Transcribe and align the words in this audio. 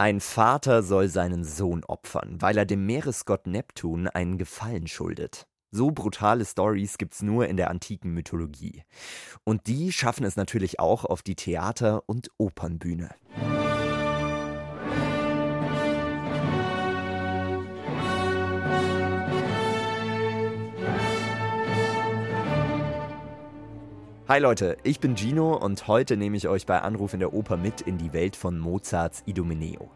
Ein 0.00 0.20
Vater 0.20 0.84
soll 0.84 1.08
seinen 1.08 1.42
Sohn 1.42 1.82
opfern, 1.82 2.36
weil 2.40 2.56
er 2.56 2.64
dem 2.64 2.86
Meeresgott 2.86 3.48
Neptun 3.48 4.06
einen 4.06 4.38
Gefallen 4.38 4.86
schuldet. 4.86 5.48
So 5.72 5.90
brutale 5.90 6.44
Stories 6.44 6.98
gibt's 6.98 7.20
nur 7.20 7.48
in 7.48 7.56
der 7.56 7.68
antiken 7.68 8.12
Mythologie. 8.12 8.84
Und 9.42 9.66
die 9.66 9.90
schaffen 9.90 10.24
es 10.24 10.36
natürlich 10.36 10.78
auch 10.78 11.04
auf 11.04 11.22
die 11.22 11.34
Theater- 11.34 12.04
und 12.06 12.30
Opernbühne. 12.38 13.10
Hi 24.28 24.40
Leute, 24.40 24.76
ich 24.82 25.00
bin 25.00 25.16
Gino 25.16 25.56
und 25.56 25.88
heute 25.88 26.18
nehme 26.18 26.36
ich 26.36 26.48
euch 26.48 26.66
bei 26.66 26.82
Anruf 26.82 27.14
in 27.14 27.20
der 27.20 27.32
Oper 27.32 27.56
mit 27.56 27.80
in 27.80 27.96
die 27.96 28.12
Welt 28.12 28.36
von 28.36 28.58
Mozarts 28.58 29.22
Idomeneo. 29.24 29.90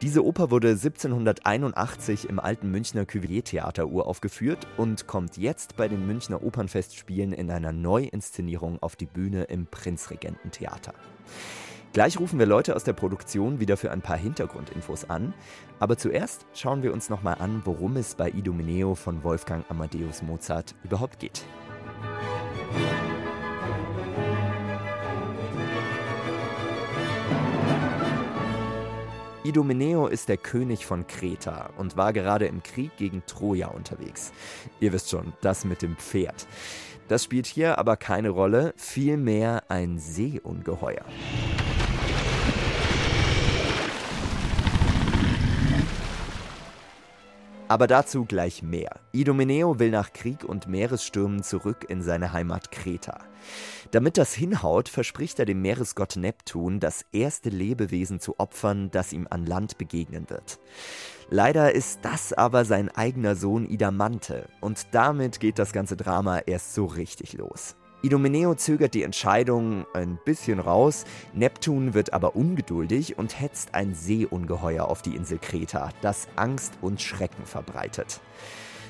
Diese 0.00 0.24
Oper 0.24 0.50
wurde 0.50 0.68
1781 0.68 2.30
im 2.30 2.38
alten 2.38 2.70
Münchner 2.70 3.04
Cuvier-Theater 3.04 3.88
uraufgeführt 3.88 4.66
und 4.78 5.06
kommt 5.06 5.36
jetzt 5.36 5.76
bei 5.76 5.86
den 5.86 6.06
Münchner 6.06 6.42
Opernfestspielen 6.42 7.34
in 7.34 7.50
einer 7.50 7.72
Neuinszenierung 7.72 8.78
auf 8.80 8.96
die 8.96 9.04
Bühne 9.04 9.44
im 9.44 9.66
Prinzregententheater. 9.66 10.94
Gleich 11.92 12.18
rufen 12.18 12.38
wir 12.38 12.46
Leute 12.46 12.74
aus 12.74 12.84
der 12.84 12.94
Produktion 12.94 13.60
wieder 13.60 13.76
für 13.76 13.90
ein 13.90 14.00
paar 14.00 14.16
Hintergrundinfos 14.16 15.10
an, 15.10 15.34
aber 15.78 15.98
zuerst 15.98 16.46
schauen 16.54 16.82
wir 16.82 16.94
uns 16.94 17.10
nochmal 17.10 17.36
an, 17.38 17.60
worum 17.66 17.98
es 17.98 18.14
bei 18.14 18.30
Idomeneo 18.30 18.94
von 18.94 19.22
Wolfgang 19.24 19.70
Amadeus 19.70 20.22
Mozart 20.22 20.74
überhaupt 20.84 21.18
geht. 21.18 21.44
Idomeneo 29.48 30.08
ist 30.08 30.28
der 30.28 30.36
König 30.36 30.84
von 30.84 31.06
Kreta 31.06 31.70
und 31.78 31.96
war 31.96 32.12
gerade 32.12 32.44
im 32.44 32.62
Krieg 32.62 32.94
gegen 32.98 33.22
Troja 33.24 33.68
unterwegs. 33.68 34.30
Ihr 34.78 34.92
wisst 34.92 35.08
schon, 35.08 35.32
das 35.40 35.64
mit 35.64 35.80
dem 35.80 35.96
Pferd. 35.96 36.46
Das 37.08 37.24
spielt 37.24 37.46
hier 37.46 37.78
aber 37.78 37.96
keine 37.96 38.28
Rolle, 38.28 38.74
vielmehr 38.76 39.62
ein 39.70 39.98
Seeungeheuer. 39.98 41.06
Aber 47.68 47.86
dazu 47.86 48.24
gleich 48.24 48.62
mehr. 48.62 48.98
Idomeneo 49.12 49.78
will 49.78 49.90
nach 49.90 50.14
Krieg 50.14 50.42
und 50.42 50.68
Meeresstürmen 50.68 51.42
zurück 51.42 51.84
in 51.88 52.00
seine 52.00 52.32
Heimat 52.32 52.70
Kreta. 52.70 53.18
Damit 53.90 54.16
das 54.16 54.32
hinhaut, 54.32 54.88
verspricht 54.88 55.38
er 55.38 55.44
dem 55.44 55.60
Meeresgott 55.60 56.16
Neptun, 56.16 56.80
das 56.80 57.04
erste 57.12 57.50
Lebewesen 57.50 58.20
zu 58.20 58.40
opfern, 58.40 58.90
das 58.90 59.12
ihm 59.12 59.26
an 59.28 59.44
Land 59.44 59.76
begegnen 59.76 60.30
wird. 60.30 60.58
Leider 61.28 61.74
ist 61.74 62.00
das 62.02 62.32
aber 62.32 62.64
sein 62.64 62.88
eigener 62.88 63.36
Sohn 63.36 63.66
Idamante 63.66 64.48
und 64.62 64.86
damit 64.92 65.38
geht 65.40 65.58
das 65.58 65.72
ganze 65.72 65.96
Drama 65.96 66.38
erst 66.38 66.74
so 66.74 66.86
richtig 66.86 67.34
los. 67.34 67.76
Idomeneo 68.00 68.54
zögert 68.54 68.94
die 68.94 69.02
Entscheidung 69.02 69.84
ein 69.92 70.20
bisschen 70.24 70.60
raus, 70.60 71.04
Neptun 71.34 71.94
wird 71.94 72.12
aber 72.12 72.36
ungeduldig 72.36 73.18
und 73.18 73.40
hetzt 73.40 73.74
ein 73.74 73.92
Seeungeheuer 73.92 74.86
auf 74.86 75.02
die 75.02 75.16
Insel 75.16 75.38
Kreta, 75.38 75.90
das 76.00 76.28
Angst 76.36 76.74
und 76.80 77.02
Schrecken 77.02 77.44
verbreitet. 77.44 78.20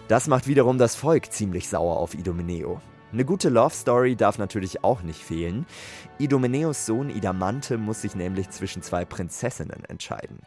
Das 0.08 0.26
macht 0.26 0.46
wiederum 0.46 0.76
das 0.76 0.94
Volk 0.94 1.32
ziemlich 1.32 1.68
sauer 1.68 1.96
auf 1.96 2.14
Idomeneo. 2.14 2.82
Eine 3.10 3.24
gute 3.24 3.48
Love 3.48 3.74
Story 3.74 4.14
darf 4.14 4.36
natürlich 4.36 4.84
auch 4.84 5.00
nicht 5.00 5.22
fehlen. 5.22 5.64
Idomeneos 6.18 6.84
Sohn 6.84 7.08
Idamante 7.08 7.78
muss 7.78 8.02
sich 8.02 8.14
nämlich 8.14 8.50
zwischen 8.50 8.82
zwei 8.82 9.06
Prinzessinnen 9.06 9.84
entscheiden. 9.88 10.40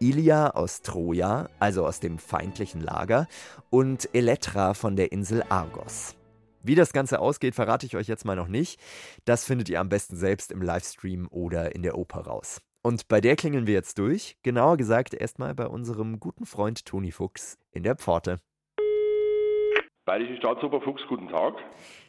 Ilia 0.00 0.50
aus 0.50 0.82
Troja, 0.82 1.48
also 1.60 1.86
aus 1.86 2.00
dem 2.00 2.18
feindlichen 2.18 2.80
Lager, 2.80 3.28
und 3.70 4.08
Elektra 4.12 4.74
von 4.74 4.96
der 4.96 5.12
Insel 5.12 5.44
Argos. 5.48 6.17
Wie 6.68 6.74
das 6.74 6.92
Ganze 6.92 7.20
ausgeht, 7.20 7.54
verrate 7.54 7.86
ich 7.86 7.96
euch 7.96 8.08
jetzt 8.08 8.26
mal 8.26 8.36
noch 8.36 8.46
nicht. 8.46 8.78
Das 9.24 9.46
findet 9.46 9.70
ihr 9.70 9.80
am 9.80 9.88
besten 9.88 10.16
selbst 10.16 10.52
im 10.52 10.60
Livestream 10.60 11.26
oder 11.30 11.74
in 11.74 11.82
der 11.82 11.96
Oper 11.96 12.20
raus. 12.20 12.60
Und 12.82 13.08
bei 13.08 13.22
der 13.22 13.36
klingeln 13.36 13.66
wir 13.66 13.72
jetzt 13.72 13.98
durch. 13.98 14.36
Genauer 14.42 14.76
gesagt 14.76 15.14
erstmal 15.14 15.54
bei 15.54 15.66
unserem 15.66 16.20
guten 16.20 16.44
Freund 16.44 16.84
Toni 16.84 17.10
Fuchs 17.10 17.56
in 17.72 17.84
der 17.84 17.96
Pforte. 17.96 18.36
Bayerische 20.04 20.36
Staatsoper 20.36 20.82
Fuchs, 20.82 21.00
guten 21.08 21.28
Tag. 21.28 21.54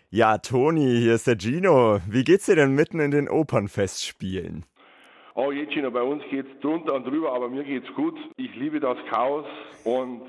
Ja, 0.10 0.38
Toni, 0.40 1.00
hier 1.00 1.16
ist 1.16 1.28
der 1.28 1.40
Gino. 1.40 2.02
Wie 2.10 2.26
geht's 2.26 2.48
dir 2.48 2.58
denn 2.58 2.76
mitten 2.76 3.00
in 3.00 3.12
den 3.12 3.30
Opernfestspielen? 3.30 4.66
Oh, 5.36 5.54
jetzt 5.54 5.72
Gino, 5.72 5.90
bei 5.90 6.04
uns 6.04 6.22
geht's 6.30 6.50
drunter 6.60 6.96
und 6.96 7.08
drüber, 7.08 7.32
aber 7.32 7.48
mir 7.48 7.64
geht's 7.64 7.88
gut. 7.96 8.18
Ich 8.36 8.54
liebe 8.56 8.82
das 8.82 8.98
Chaos 9.10 9.46
und 9.86 10.24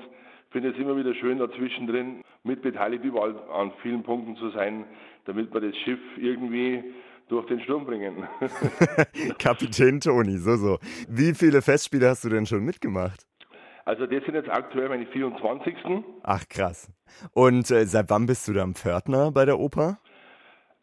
finde 0.51 0.69
es 0.69 0.77
immer 0.77 0.95
wieder 0.95 1.13
schön, 1.15 1.39
dazwischen 1.39 1.87
drin 1.87 2.23
mitbeteiligt, 2.43 3.03
überall 3.03 3.35
an 3.51 3.71
vielen 3.81 4.03
Punkten 4.03 4.35
zu 4.35 4.49
sein, 4.51 4.85
damit 5.25 5.53
wir 5.53 5.61
das 5.61 5.75
Schiff 5.77 5.99
irgendwie 6.17 6.83
durch 7.29 7.45
den 7.47 7.61
Sturm 7.61 7.85
bringen. 7.85 8.27
Kapitän 9.39 9.99
Toni, 9.99 10.37
so, 10.37 10.57
so. 10.57 10.79
Wie 11.07 11.33
viele 11.33 11.61
Festspiele 11.61 12.09
hast 12.09 12.25
du 12.25 12.29
denn 12.29 12.45
schon 12.45 12.63
mitgemacht? 12.63 13.25
Also 13.85 14.05
das 14.05 14.23
sind 14.25 14.35
jetzt 14.35 14.49
aktuell 14.49 14.89
meine 14.89 15.07
24. 15.07 15.75
Ach 16.23 16.43
krass. 16.49 16.91
Und 17.33 17.71
äh, 17.71 17.85
seit 17.85 18.09
wann 18.09 18.27
bist 18.27 18.47
du 18.47 18.53
dann 18.53 18.75
Pförtner 18.75 19.31
bei 19.31 19.45
der 19.45 19.59
Oper? 19.59 19.97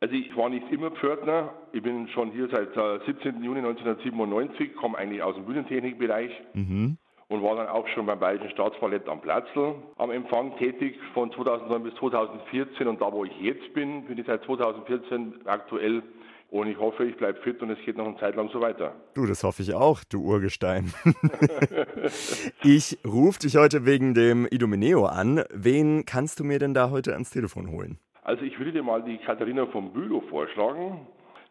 Also 0.01 0.15
ich 0.15 0.37
war 0.37 0.49
nicht 0.49 0.71
immer 0.71 0.91
Pförtner. 0.91 1.53
Ich 1.73 1.83
bin 1.83 2.09
schon 2.09 2.33
hier 2.33 2.49
seit 2.51 2.77
äh, 2.77 3.01
17. 3.07 3.43
Juni 3.43 3.59
1997, 3.59 4.75
komme 4.77 4.99
eigentlich 4.99 5.23
aus 5.23 5.35
dem 5.35 5.45
Bühnentechnikbereich. 5.45 6.31
Mhm 6.55 6.99
und 7.29 7.43
war 7.43 7.57
dann 7.57 7.69
auch 7.69 7.87
schon 7.89 8.07
beim 8.07 8.19
Bayerischen 8.19 8.51
Staatsballett 8.51 9.09
am 9.09 9.21
Platzl 9.21 9.75
am 9.97 10.11
Empfang 10.11 10.57
tätig 10.59 10.99
von 11.13 11.31
2009 11.33 11.83
bis 11.83 11.95
2014 11.97 12.87
und 12.87 13.01
da 13.01 13.13
wo 13.13 13.25
ich 13.25 13.41
jetzt 13.41 13.73
bin, 13.75 14.05
bin 14.07 14.19
ich 14.19 14.27
seit 14.27 14.43
2014 14.45 15.47
aktuell 15.47 16.03
und 16.51 16.67
ich 16.69 16.79
hoffe, 16.79 17.05
ich 17.05 17.17
bleibe 17.17 17.39
fit 17.43 17.61
und 17.61 17.71
es 17.71 17.79
geht 17.85 17.99
noch 17.99 18.07
eine 18.07 18.17
Zeit 18.17 18.35
lang 18.35 18.49
so 18.49 18.61
weiter. 18.63 18.95
Du, 19.13 19.27
das 19.27 19.45
hoffe 19.45 19.61
ich 19.61 19.75
auch, 19.75 20.03
du 20.05 20.23
Urgestein. 20.23 20.95
ich 22.65 22.99
rufe 23.07 23.41
dich 23.41 23.57
heute 23.57 23.85
wegen 23.85 24.15
dem 24.15 24.47
Idomeneo 24.51 25.05
an. 25.05 25.45
Wen 25.53 26.07
kannst 26.07 26.41
du 26.41 26.45
mir 26.45 26.59
denn 26.59 26.73
da 26.73 26.91
heute 26.91 27.13
ans 27.13 27.31
Telefon 27.31 27.71
holen? 27.71 27.99
Also 28.23 28.45
ich 28.45 28.59
würde 28.59 28.73
dir 28.73 28.83
mal 28.83 29.03
die 29.03 29.19
Katharina 29.19 29.67
von 29.67 29.93
Bülow 29.93 30.23
vorschlagen. 30.31 31.07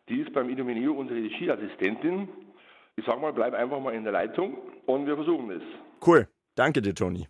Die 0.10 0.22
ist 0.22 0.34
beim 0.34 0.50
Idomeneo 0.50 0.94
unsere 0.94 1.20
Regieassistentin 1.20 2.30
ich 2.98 3.06
sag 3.06 3.22
mal, 3.22 3.32
bleib 3.32 3.54
einfach 3.54 3.80
mal 3.80 3.94
in 3.94 4.04
der 4.04 4.12
Leitung 4.12 4.58
und 4.88 5.06
wir 5.06 5.16
versuchen 5.16 5.52
es. 5.52 5.62
Cool. 6.06 6.28
Danke 6.56 6.82
dir, 6.82 6.96
Toni. 6.96 7.28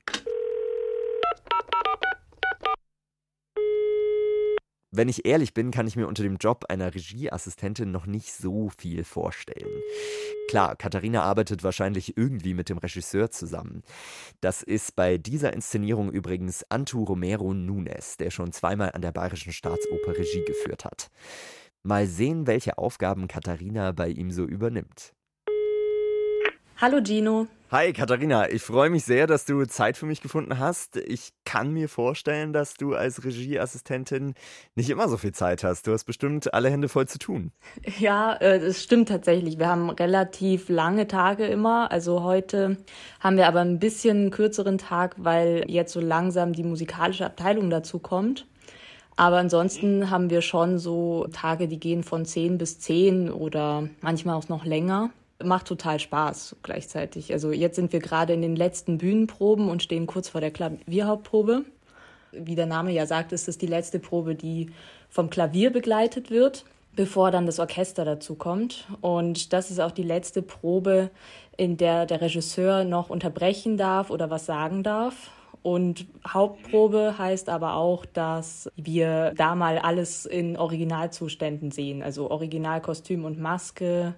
Wenn 4.90 5.10
ich 5.10 5.26
ehrlich 5.26 5.54
bin, 5.54 5.70
kann 5.70 5.86
ich 5.86 5.98
mir 5.98 6.08
unter 6.08 6.24
dem 6.24 6.38
Job 6.38 6.66
einer 6.70 6.96
Regieassistentin 6.96 7.92
noch 7.92 8.06
nicht 8.08 8.34
so 8.34 8.70
viel 8.70 9.04
vorstellen. 9.04 9.84
Klar, 10.50 10.78
Katharina 10.78 11.22
arbeitet 11.22 11.64
wahrscheinlich 11.64 12.18
irgendwie 12.18 12.54
mit 12.54 12.70
dem 12.70 12.78
Regisseur 12.78 13.30
zusammen. 13.30 13.84
Das 14.40 14.64
ist 14.64 14.96
bei 14.96 15.18
dieser 15.18 15.52
Inszenierung 15.52 16.10
übrigens 16.10 16.66
Antu 16.70 17.04
Romero 17.04 17.54
Nunes, 17.54 18.16
der 18.16 18.32
schon 18.32 18.54
zweimal 18.54 18.94
an 18.94 19.02
der 19.02 19.12
Bayerischen 19.12 19.52
Staatsoper 19.52 20.18
Regie 20.18 20.46
geführt 20.46 20.86
hat. 20.86 21.10
Mal 21.84 22.08
sehen, 22.08 22.48
welche 22.48 22.78
Aufgaben 22.78 23.28
Katharina 23.28 23.92
bei 23.92 24.08
ihm 24.08 24.32
so 24.32 24.46
übernimmt. 24.46 25.14
Hallo 26.80 27.00
Gino. 27.04 27.48
Hi 27.72 27.92
Katharina, 27.92 28.52
ich 28.52 28.62
freue 28.62 28.92
mich 28.92 29.04
sehr, 29.04 29.26
dass 29.26 29.46
du 29.46 29.66
Zeit 29.66 29.98
für 29.98 30.06
mich 30.06 30.22
gefunden 30.22 30.60
hast. 30.60 30.96
Ich 30.98 31.32
kann 31.44 31.72
mir 31.72 31.90
vorstellen, 31.90 32.54
dass 32.54 32.76
du 32.76 32.94
als 32.94 33.26
Regieassistentin 33.26 34.36
nicht 34.76 34.92
immer 34.92 35.10
so 35.10 35.18
viel 35.18 35.32
Zeit 35.32 35.64
hast. 35.64 35.88
Du 35.88 35.92
hast 35.92 36.04
bestimmt 36.04 36.54
alle 36.54 36.70
Hände 36.70 36.88
voll 36.88 37.08
zu 37.08 37.18
tun. 37.18 37.52
Ja, 37.98 38.36
äh, 38.36 38.60
das 38.60 38.84
stimmt 38.84 39.10
tatsächlich. 39.10 39.58
Wir 39.58 39.70
haben 39.70 39.90
relativ 39.90 40.70
lange 40.70 41.07
Tage 41.07 41.48
immer. 41.48 41.92
Also 41.92 42.22
heute 42.22 42.78
haben 43.22 43.38
wir 43.38 43.48
aber 43.48 43.62
ein 43.62 43.80
bisschen 43.80 44.30
kürzeren 44.30 44.78
Tag, 44.78 45.16
weil 45.18 45.66
jetzt 45.68 45.94
so 45.94 46.00
langsam 46.00 46.54
die 46.54 46.63
musikalische 46.63 47.25
Abteilung 47.25 47.72
dazu 47.72 47.98
kommt. 47.98 48.46
Aber 49.16 49.38
ansonsten 49.38 50.12
haben 50.12 50.30
wir 50.30 50.44
schon 50.44 50.78
so 50.78 51.25
Tage, 51.34 51.68
die 51.68 51.80
gehen 51.80 52.04
von 52.04 52.24
10 52.24 52.60
bis 52.60 52.80
10 52.80 53.31
oder 53.31 53.90
manchmal 54.01 54.36
auch 54.36 54.48
noch 54.48 54.63
länger 54.63 55.10
macht 55.44 55.68
total 55.68 56.00
Spaß 56.00 56.57
gleichzeitig. 56.63 57.31
Also 57.34 57.51
jetzt 57.51 57.75
sind 57.75 57.94
wir 57.94 58.00
gerade 58.00 58.34
in 58.34 58.42
den 58.42 58.56
letzten 58.56 58.98
Bühnenproben 58.98 59.69
und 59.69 59.84
stehen 59.84 60.07
kurz 60.07 60.30
vor 60.30 60.42
der 60.42 60.51
Klavierhauptprobe. 60.51 61.66
Wie 62.31 62.56
der 62.56 62.66
Name 62.66 62.92
ja 62.92 63.06
sagt, 63.06 63.31
ist 63.31 63.48
es 63.48 63.57
die 63.57 63.68
letzte 63.68 64.00
Probe, 64.00 64.36
die 64.36 64.72
vom 65.10 65.30
Klavier 65.30 65.72
begleitet 65.72 66.30
wird, 66.30 66.66
bevor 66.95 67.31
dann 67.31 67.45
das 67.45 67.60
Orchester 67.60 68.04
dazu 68.04 68.36
kommt. 68.36 68.88
Und 69.01 69.54
das 69.54 69.72
ist 69.72 69.80
auch 69.80 69.92
die 69.92 70.04
letzte 70.04 70.42
Probe, 70.42 71.10
in 71.56 71.78
der 71.78 72.06
der 72.06 72.22
Regisseur 72.22 72.84
noch 72.84 73.10
unterbrechen 73.10 73.78
darf 73.78 74.10
oder 74.10 74.30
was 74.30 74.45
sagen 74.45 74.84
darf. 74.84 75.31
Und 75.63 76.06
Hauptprobe 76.25 77.18
heißt 77.18 77.50
aber 77.50 77.74
auch, 77.75 78.06
dass 78.06 78.69
wir 78.75 79.34
da 79.36 79.56
mal 79.56 79.78
alles 79.78 80.25
in 80.25 80.56
Originalzuständen 80.56 81.72
sehen. 81.72 82.01
Also 82.01 82.31
Originalkostüm 82.31 83.25
und 83.25 83.39
Maske, 83.39 84.13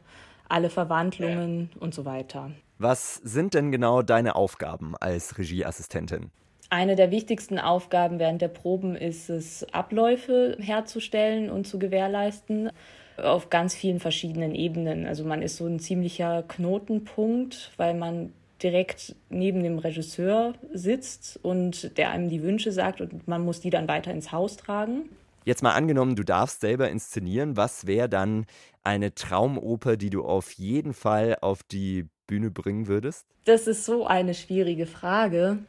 alle 0.50 0.70
Verwandlungen 0.70 1.70
und 1.80 1.94
so 1.94 2.06
weiter. 2.06 2.52
Was 2.78 3.16
sind 3.16 3.54
denn 3.54 3.72
genau 3.72 4.02
deine 4.02 4.36
Aufgaben 4.36 4.96
als 4.98 5.38
Regieassistentin? 5.38 6.32
Eine 6.70 6.96
der 6.96 7.10
wichtigsten 7.10 7.58
Aufgaben 7.58 8.20
während 8.20 8.42
der 8.42 8.48
Proben 8.48 8.96
ist 8.96 9.30
es, 9.30 9.66
Abläufe 9.74 10.56
herzustellen 10.60 11.50
und 11.50 11.66
zu 11.66 11.80
gewährleisten 11.80 12.70
auf 13.18 13.50
ganz 13.50 13.76
vielen 13.76 14.00
verschiedenen 14.00 14.56
Ebenen. 14.56 15.06
Also 15.06 15.24
man 15.24 15.42
ist 15.42 15.58
so 15.58 15.66
ein 15.66 15.80
ziemlicher 15.80 16.44
Knotenpunkt, 16.44 17.72
weil 17.78 17.96
man 17.96 18.34
direkt 18.62 19.16
neben 19.30 19.64
dem 19.64 19.80
Regisseur 19.80 20.54
sitzt 20.74 21.40
und 21.42 21.98
der 21.98 22.12
einem 22.12 22.30
die 22.30 22.44
Wünsche 22.44 22.72
sagt 22.72 23.02
und 23.02 23.28
man 23.28 23.44
muss 23.44 23.62
die 23.62 23.70
dann 23.70 23.88
weiter 23.88 24.12
ins 24.12 24.32
Haus 24.32 24.58
tragen. 24.58 25.10
Jetzt 25.46 25.64
mal 25.64 25.74
angenommen, 25.74 26.16
du 26.16 26.24
darfst 26.24 26.62
selber 26.62 26.90
inszenieren. 26.90 27.58
Was 27.58 27.88
wäre 27.88 28.10
dann 28.10 28.46
eine 28.84 29.14
Traumoper, 29.14 29.98
die 29.98 30.10
du 30.10 30.24
auf 30.24 30.52
jeden 30.52 30.94
Fall 30.94 31.38
auf 31.42 31.64
die 31.64 32.08
Bühne 32.28 32.52
bringen 32.52 32.88
würdest? 32.88 33.26
Das 33.46 33.68
ist 33.68 33.86
so 33.86 34.06
eine 34.06 34.34
schwierige 34.34 34.86
Frage. 34.86 35.60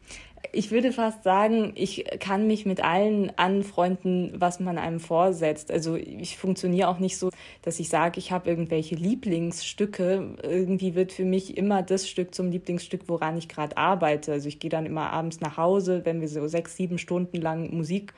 Ich 0.52 0.70
würde 0.70 0.90
fast 0.90 1.22
sagen, 1.22 1.72
ich 1.76 2.04
kann 2.18 2.46
mich 2.46 2.66
mit 2.66 2.82
allen 2.82 3.30
anfreunden, 3.38 4.32
was 4.34 4.58
man 4.58 4.78
einem 4.78 4.98
vorsetzt. 4.98 5.70
Also 5.70 5.96
ich 5.96 6.36
funktioniere 6.36 6.88
auch 6.88 6.98
nicht 6.98 7.18
so, 7.18 7.30
dass 7.62 7.78
ich 7.78 7.88
sage, 7.88 8.18
ich 8.18 8.32
habe 8.32 8.48
irgendwelche 8.48 8.94
Lieblingsstücke. 8.94 10.36
Irgendwie 10.42 10.94
wird 10.94 11.12
für 11.12 11.24
mich 11.24 11.56
immer 11.56 11.82
das 11.82 12.08
Stück 12.08 12.34
zum 12.34 12.50
Lieblingsstück, 12.50 13.02
woran 13.06 13.36
ich 13.36 13.48
gerade 13.48 13.76
arbeite. 13.76 14.32
Also 14.32 14.48
ich 14.48 14.58
gehe 14.58 14.70
dann 14.70 14.86
immer 14.86 15.10
abends 15.10 15.40
nach 15.40 15.56
Hause, 15.56 16.04
wenn 16.04 16.20
wir 16.20 16.28
so 16.28 16.46
sechs, 16.48 16.76
sieben 16.76 16.98
Stunden 16.98 17.40
lang 17.40 17.74
Musik 17.74 18.14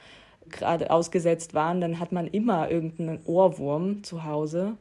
gerade 0.48 0.90
ausgesetzt 0.90 1.54
waren, 1.54 1.80
dann 1.80 1.98
hat 1.98 2.12
man 2.12 2.26
immer 2.26 2.70
irgendeinen 2.70 3.20
Ohrwurm 3.24 4.02
zu 4.02 4.24
Hause. 4.24 4.76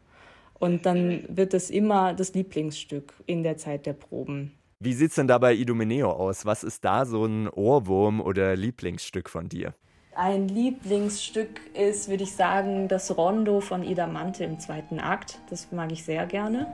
Und 0.59 0.85
dann 0.85 1.23
wird 1.27 1.53
es 1.53 1.69
immer 1.69 2.13
das 2.13 2.33
Lieblingsstück 2.33 3.13
in 3.25 3.43
der 3.43 3.57
Zeit 3.57 3.85
der 3.85 3.93
Proben. 3.93 4.53
Wie 4.79 4.93
sieht 4.93 5.09
es 5.09 5.15
denn 5.15 5.27
da 5.27 5.37
bei 5.37 5.53
Idomeneo 5.53 6.11
aus? 6.11 6.45
Was 6.45 6.63
ist 6.63 6.85
da 6.85 7.05
so 7.05 7.25
ein 7.25 7.47
Ohrwurm 7.49 8.21
oder 8.21 8.55
Lieblingsstück 8.55 9.29
von 9.29 9.47
dir? 9.47 9.73
Ein 10.15 10.47
Lieblingsstück 10.49 11.61
ist, 11.73 12.09
würde 12.09 12.23
ich 12.23 12.33
sagen, 12.33 12.87
das 12.87 13.15
Rondo 13.15 13.61
von 13.61 13.83
Ida 13.83 14.07
Mante 14.07 14.43
im 14.43 14.59
zweiten 14.59 14.99
Akt. 14.99 15.39
Das 15.49 15.71
mag 15.71 15.91
ich 15.91 16.03
sehr 16.03 16.25
gerne. 16.25 16.67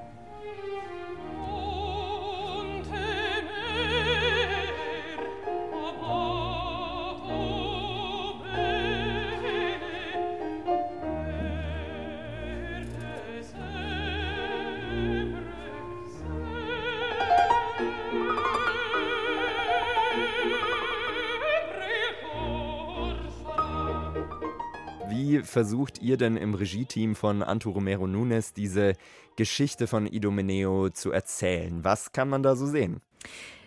Versucht 25.57 26.03
ihr 26.03 26.17
denn 26.17 26.37
im 26.37 26.53
Regie-Team 26.53 27.15
von 27.15 27.41
Anto 27.41 27.71
Romero 27.71 28.05
Nunes 28.05 28.53
diese 28.53 28.93
Geschichte 29.37 29.87
von 29.87 30.05
Idomeneo 30.05 30.89
zu 30.89 31.11
erzählen? 31.11 31.83
Was 31.83 32.11
kann 32.11 32.29
man 32.29 32.43
da 32.43 32.55
so 32.55 32.67
sehen? 32.67 33.01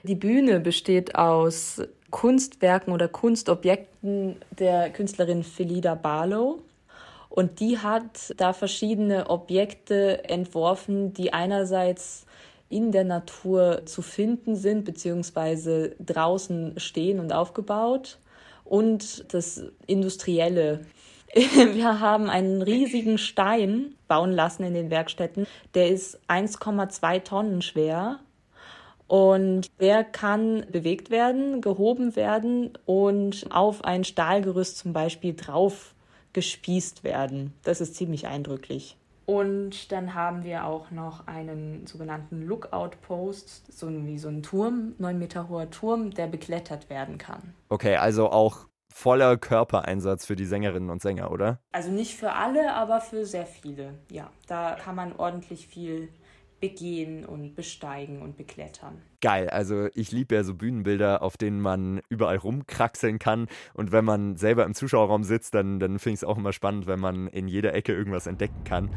Die 0.05 0.15
Bühne 0.15 0.61
besteht 0.61 1.17
aus 1.17 1.83
Kunstwerken 2.11 2.93
oder 2.93 3.09
Kunstobjekten 3.09 4.37
der 4.57 4.91
Künstlerin 4.91 5.43
Felida 5.43 5.97
Barlow. 5.97 6.63
Und 7.29 7.59
die 7.59 7.79
hat 7.79 8.35
da 8.37 8.53
verschiedene 8.53 9.29
Objekte 9.29 10.23
entworfen, 10.29 11.13
die 11.13 11.33
einerseits 11.33 12.25
in 12.69 12.93
der 12.93 13.03
Natur 13.03 13.83
zu 13.85 14.01
finden 14.01 14.55
sind, 14.55 14.85
beziehungsweise 14.85 15.97
draußen 15.99 16.79
stehen 16.79 17.19
und 17.19 17.33
aufgebaut. 17.33 18.21
Und 18.63 19.35
das 19.35 19.65
Industrielle 19.89 20.87
Wir 21.35 22.01
haben 22.01 22.29
einen 22.29 22.61
riesigen 22.61 23.17
Stein 23.17 23.95
bauen 24.09 24.33
lassen 24.33 24.65
in 24.65 24.75
den 24.75 24.91
Werkstätten. 24.91 25.47
Der 25.75 25.89
ist 25.89 26.19
1,2 26.29 27.23
Tonnen 27.23 27.63
schwer 27.63 28.19
und 29.07 29.69
der 29.81 30.03
kann 30.03 30.67
bewegt 30.71 31.11
werden, 31.11 31.61
gehoben 31.61 32.17
werden 32.17 32.73
und 32.85 33.47
auf 33.51 33.85
ein 33.85 34.03
Stahlgerüst 34.03 34.79
zum 34.79 34.93
Beispiel 34.93 35.35
drauf 35.35 35.95
gespießt 36.33 37.05
werden. 37.05 37.55
Das 37.63 37.81
ist 37.81 37.95
ziemlich 37.95 38.27
eindrücklich. 38.27 38.97
Und 39.27 39.93
dann 39.93 40.15
haben 40.15 40.43
wir 40.43 40.65
auch 40.65 40.91
noch 40.91 41.29
einen 41.29 41.87
sogenannten 41.87 42.43
Lookout-Post, 42.43 43.73
so 43.73 43.89
wie 43.89 44.19
so 44.19 44.27
ein 44.27 44.43
Turm, 44.43 44.97
neun 44.99 45.21
Meter 45.21 45.49
hoher 45.49 45.71
Turm, 45.71 46.11
der 46.11 46.27
beklettert 46.27 46.91
werden 46.91 47.17
kann. 47.17 47.55
Okay, 47.69 47.95
also 47.95 48.31
auch 48.31 48.67
voller 48.93 49.37
Körpereinsatz 49.37 50.27
für 50.27 50.37
die 50.37 50.45
Sängerinnen 50.45 50.91
und 50.91 51.01
Sänger, 51.01 51.31
oder? 51.31 51.61
Also 51.73 51.91
nicht 51.91 52.17
für 52.17 52.33
alle, 52.33 52.75
aber 52.75 53.01
für 53.01 53.25
sehr 53.25 53.47
viele. 53.47 53.99
Ja, 54.11 54.31
da 54.47 54.75
kann 54.75 54.97
man 54.97 55.15
ordentlich 55.17 55.67
viel 55.67 56.09
begehen 56.61 57.25
und 57.25 57.55
besteigen 57.55 58.21
und 58.21 58.37
beklettern. 58.37 59.01
Geil, 59.23 59.49
also 59.49 59.89
ich 59.95 60.13
liebe 60.13 60.35
ja 60.35 60.45
so 60.45 60.55
Bühnenbilder, 60.55 61.23
auf 61.23 61.37
denen 61.37 61.61
man 61.61 62.01
überall 62.09 62.37
rumkraxeln 62.37 63.19
kann. 63.19 63.49
Und 63.75 63.93
wenn 63.93 64.05
man 64.05 64.37
selber 64.37 64.65
im 64.65 64.75
Zuschauerraum 64.75 65.25
sitzt, 65.25 65.55
dann, 65.55 65.81
dann 65.81 65.99
finde 65.99 66.15
ich 66.15 66.21
es 66.21 66.25
auch 66.25 66.39
immer 66.39 66.53
spannend, 66.53 66.87
wenn 66.87 67.01
man 67.01 67.29
in 67.29 67.49
jeder 67.49 67.75
Ecke 67.75 67.95
irgendwas 67.95 68.27
entdecken 68.27 68.65
kann. 68.65 68.91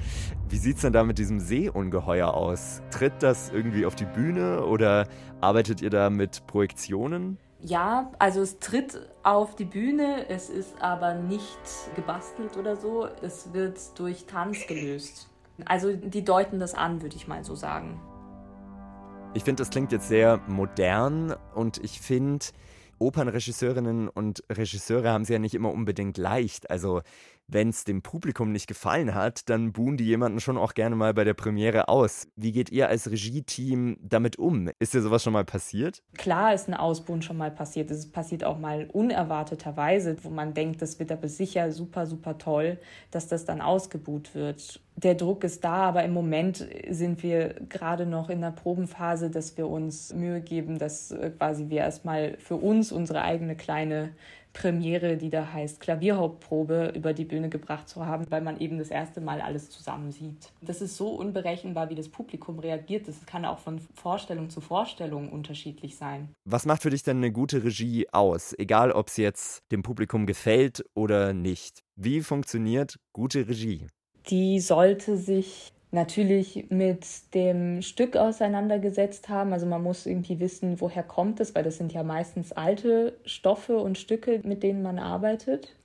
Wie 0.49 0.57
sieht 0.57 0.75
es 0.75 0.81
denn 0.81 0.93
da 0.93 1.03
mit 1.03 1.17
diesem 1.17 1.39
Seeungeheuer 1.39 2.33
aus? 2.33 2.81
Tritt 2.91 3.13
das 3.21 3.49
irgendwie 3.49 3.85
auf 3.85 3.95
die 3.95 4.05
Bühne 4.05 4.65
oder 4.65 5.07
arbeitet 5.41 5.81
ihr 5.81 5.89
da 5.89 6.09
mit 6.09 6.45
Projektionen? 6.47 7.37
Ja, 7.65 8.11
also 8.19 8.41
es 8.41 8.59
tritt 8.59 8.99
auf 9.23 9.55
die 9.55 9.63
Bühne, 9.63 10.27
es 10.27 10.49
ist 10.49 10.81
aber 10.81 11.13
nicht 11.13 11.57
gebastelt 11.95 12.57
oder 12.57 12.75
so, 12.75 13.07
es 13.21 13.53
wird 13.53 13.97
durch 13.97 14.25
Tanz 14.25 14.67
gelöst. 14.67 15.29
Also 15.63 15.95
die 15.95 16.25
deuten 16.25 16.59
das 16.59 16.73
an, 16.73 17.01
würde 17.01 17.15
ich 17.15 17.25
mal 17.29 17.45
so 17.45 17.55
sagen. 17.55 18.01
Ich 19.33 19.45
finde, 19.45 19.61
das 19.61 19.69
klingt 19.69 19.93
jetzt 19.93 20.09
sehr 20.09 20.41
modern 20.47 21.35
und 21.55 21.81
ich 21.81 22.01
finde, 22.01 22.45
Opernregisseurinnen 22.99 24.09
und 24.09 24.43
Regisseure 24.51 25.11
haben 25.11 25.23
es 25.23 25.29
ja 25.29 25.39
nicht 25.39 25.55
immer 25.55 25.71
unbedingt 25.71 26.17
leicht. 26.17 26.69
Also 26.69 27.01
wenn 27.47 27.69
es 27.69 27.83
dem 27.83 28.01
Publikum 28.01 28.51
nicht 28.51 28.67
gefallen 28.67 29.13
hat, 29.13 29.49
dann 29.49 29.73
buhen 29.73 29.97
die 29.97 30.05
jemanden 30.05 30.39
schon 30.39 30.57
auch 30.57 30.73
gerne 30.73 30.95
mal 30.95 31.13
bei 31.13 31.23
der 31.23 31.33
Premiere 31.33 31.87
aus. 31.87 32.27
Wie 32.35 32.51
geht 32.51 32.71
ihr 32.71 32.89
als 32.89 33.09
Regie-Team 33.09 33.97
damit 34.01 34.37
um? 34.37 34.69
Ist 34.79 34.93
dir 34.93 35.01
sowas 35.01 35.23
schon 35.23 35.33
mal 35.33 35.45
passiert? 35.45 36.03
Klar 36.17 36.53
ist 36.53 36.67
ein 36.67 36.73
Ausbuhen 36.73 37.21
schon 37.21 37.37
mal 37.37 37.51
passiert. 37.51 37.91
Es 37.91 38.11
passiert 38.11 38.43
auch 38.43 38.57
mal 38.57 38.87
unerwarteterweise, 38.91 40.17
wo 40.23 40.29
man 40.29 40.53
denkt, 40.53 40.81
das 40.81 40.99
wird 40.99 41.11
aber 41.11 41.27
sicher 41.27 41.71
super, 41.71 42.05
super 42.05 42.37
toll, 42.37 42.79
dass 43.11 43.27
das 43.27 43.45
dann 43.45 43.61
ausgebuht 43.61 44.33
wird. 44.35 44.81
Der 44.95 45.15
Druck 45.15 45.43
ist 45.43 45.63
da, 45.63 45.87
aber 45.87 46.03
im 46.03 46.13
Moment 46.13 46.67
sind 46.89 47.23
wir 47.23 47.55
gerade 47.67 48.05
noch 48.05 48.29
in 48.29 48.41
der 48.41 48.51
Probenphase, 48.51 49.31
dass 49.31 49.57
wir 49.57 49.67
uns 49.67 50.13
Mühe 50.13 50.39
geben, 50.39 50.77
dass 50.77 51.11
äh, 51.11 51.31
quasi 51.31 51.69
wir 51.69 51.79
erstmal 51.79 52.37
für 52.37 52.55
uns 52.55 52.91
unsere 52.91 53.23
eigene 53.23 53.55
kleine 53.55 54.11
Premiere, 54.53 55.17
die 55.17 55.29
da 55.29 55.51
heißt 55.51 55.79
Klavierhauptprobe, 55.79 56.93
über 56.95 57.13
die 57.13 57.25
Bühne 57.25 57.49
gebracht 57.49 57.89
zu 57.89 58.05
haben, 58.05 58.25
weil 58.29 58.41
man 58.41 58.59
eben 58.59 58.77
das 58.77 58.89
erste 58.89 59.19
Mal 59.19 59.41
alles 59.41 59.69
zusammen 59.69 60.11
sieht. 60.11 60.51
Das 60.61 60.81
ist 60.81 60.95
so 60.95 61.09
unberechenbar, 61.09 61.89
wie 61.89 61.95
das 61.95 62.07
Publikum 62.07 62.59
reagiert. 62.59 63.07
Das 63.07 63.25
kann 63.25 63.45
auch 63.45 63.59
von 63.59 63.81
Vorstellung 63.95 64.49
zu 64.49 64.61
Vorstellung 64.61 65.31
unterschiedlich 65.31 65.97
sein. 65.97 66.29
Was 66.45 66.65
macht 66.65 66.83
für 66.83 66.91
dich 66.91 67.03
denn 67.03 67.17
eine 67.17 67.31
gute 67.31 67.63
Regie 67.63 68.07
aus? 68.11 68.53
Egal, 68.57 68.91
ob 68.91 69.07
es 69.07 69.17
jetzt 69.17 69.63
dem 69.71 69.81
Publikum 69.81 70.25
gefällt 70.25 70.85
oder 70.93 71.33
nicht. 71.33 71.81
Wie 71.95 72.21
funktioniert 72.21 72.99
gute 73.11 73.47
Regie? 73.47 73.87
Die 74.29 74.61
sollte 74.61 75.17
sich 75.17 75.72
natürlich 75.93 76.65
mit 76.69 77.05
dem 77.33 77.81
Stück 77.81 78.17
auseinandergesetzt 78.17 79.29
haben. 79.29 79.53
Also 79.53 79.65
man 79.65 79.83
muss 79.83 80.05
irgendwie 80.05 80.39
wissen, 80.39 80.81
woher 80.81 81.03
kommt 81.03 81.39
es, 81.39 81.53
weil 81.53 81.63
das 81.63 81.77
sind 81.77 81.93
ja 81.93 82.03
meistens 82.03 82.51
alte 82.51 83.13
Stoffe 83.25 83.77
und 83.77 83.97
Stücke, 83.97 84.41
mit 84.43 84.63
denen 84.63 84.81
man 84.81 84.99
arbeitet. 84.99 85.75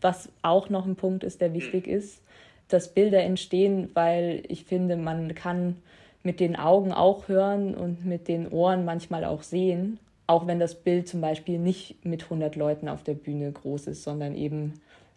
Was 0.00 0.30
auch 0.40 0.70
noch 0.70 0.86
ein 0.86 0.96
Punkt 0.96 1.22
ist, 1.22 1.40
der 1.40 1.54
wichtig 1.54 1.86
ist, 1.86 2.22
dass 2.68 2.94
Bilder 2.94 3.22
entstehen, 3.22 3.90
weil 3.94 4.42
ich 4.48 4.64
finde, 4.64 4.96
man 4.96 5.34
kann 5.34 5.76
mit 6.22 6.40
den 6.40 6.56
Augen 6.56 6.92
auch 6.92 7.28
hören 7.28 7.74
und 7.74 8.06
mit 8.06 8.28
den 8.28 8.48
Ohren 8.48 8.84
manchmal 8.84 9.24
auch 9.24 9.42
sehen, 9.42 9.98
auch 10.26 10.46
wenn 10.46 10.60
das 10.60 10.76
Bild 10.76 11.08
zum 11.08 11.20
Beispiel 11.20 11.58
nicht 11.58 12.04
mit 12.04 12.24
100 12.24 12.56
Leuten 12.56 12.88
auf 12.88 13.02
der 13.02 13.14
Bühne 13.14 13.52
groß 13.52 13.88
ist, 13.88 14.02
sondern 14.02 14.34
eben 14.34 14.74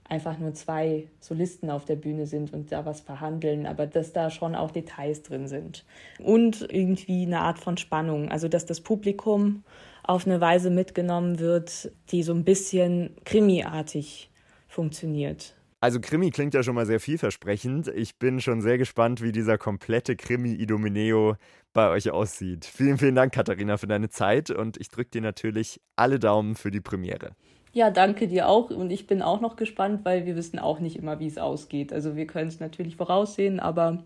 einfach 0.07 0.38
nur 0.38 0.53
zwei 0.53 1.07
Solisten 1.19 1.69
auf 1.69 1.85
der 1.85 1.95
Bühne 1.95 2.27
sind 2.27 2.53
und 2.53 2.71
da 2.71 2.85
was 2.85 3.01
verhandeln, 3.01 3.65
aber 3.65 3.88
dass 3.88 4.13
da 4.13 4.29
schon 4.29 4.55
auch 4.55 4.71
Details 4.71 5.24
drin 5.24 5.47
sind. 5.47 5.85
Und 6.19 6.67
irgendwie 6.69 7.25
eine 7.25 7.39
Art 7.39 7.59
von 7.59 7.77
Spannung, 7.77 8.29
also 8.29 8.47
dass 8.47 8.65
das 8.65 8.81
Publikum 8.81 9.63
auf 10.03 10.27
eine 10.27 10.39
Weise 10.39 10.69
mitgenommen 10.69 11.39
wird, 11.39 11.91
die 12.12 12.24
so 12.24 12.33
ein 12.33 12.43
bisschen 12.43 13.15
krimiartig 13.25 14.29
funktioniert. 14.67 15.55
Also 15.81 16.00
Krimi 16.00 16.31
klingt 16.31 16.53
ja 16.53 16.63
schon 16.63 16.75
mal 16.75 16.85
sehr 16.85 17.00
vielversprechend. 17.00 17.89
Ich 17.89 18.17
bin 18.17 18.39
schon 18.39 18.62
sehr 18.62 18.77
gespannt, 18.77 19.21
wie 19.21 19.31
dieser 19.31 19.57
komplette 19.57 20.15
Krimi 20.15 20.53
Idomeneo 20.53 21.35
bei 21.74 21.89
euch 21.89 22.09
aussieht. 22.09 22.65
Vielen, 22.65 22.97
vielen 22.97 23.15
Dank, 23.15 23.33
Katharina, 23.33 23.77
für 23.77 23.88
deine 23.88 24.09
Zeit 24.09 24.50
und 24.50 24.77
ich 24.77 24.89
drücke 24.89 25.12
dir 25.12 25.21
natürlich 25.21 25.81
alle 25.95 26.19
Daumen 26.19 26.55
für 26.55 26.71
die 26.71 26.81
Premiere. 26.81 27.35
Ja, 27.75 27.91
danke 27.91 28.29
dir 28.29 28.48
auch 28.48 28.70
und 28.70 28.89
ich 28.89 29.05
bin 29.05 29.22
auch 29.22 29.41
noch 29.41 29.58
gespannt, 29.58 30.05
weil 30.05 30.25
wir 30.25 30.38
wissen 30.38 30.60
auch 30.60 30.79
nicht 30.79 30.96
immer, 30.96 31.20
wie 31.20 31.27
es 31.27 31.38
ausgeht. 31.38 31.91
Also 31.91 32.15
wir 32.15 32.25
können 32.25 32.48
es 32.48 32.62
natürlich 32.62 32.96
voraussehen, 32.96 33.60
aber 33.60 34.01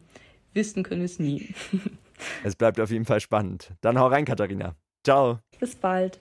wissen 0.55 0.81
können 0.81 1.01
wir 1.01 1.05
es 1.05 1.19
nie. 1.19 1.53
es 2.43 2.55
bleibt 2.55 2.79
auf 2.79 2.89
jeden 2.89 3.05
Fall 3.05 3.19
spannend. 3.19 3.71
Dann 3.81 3.99
hau 3.99 4.07
rein, 4.07 4.25
Katharina. 4.25 4.73
Ciao. 5.03 5.37
Bis 5.59 5.75
bald. 5.75 6.19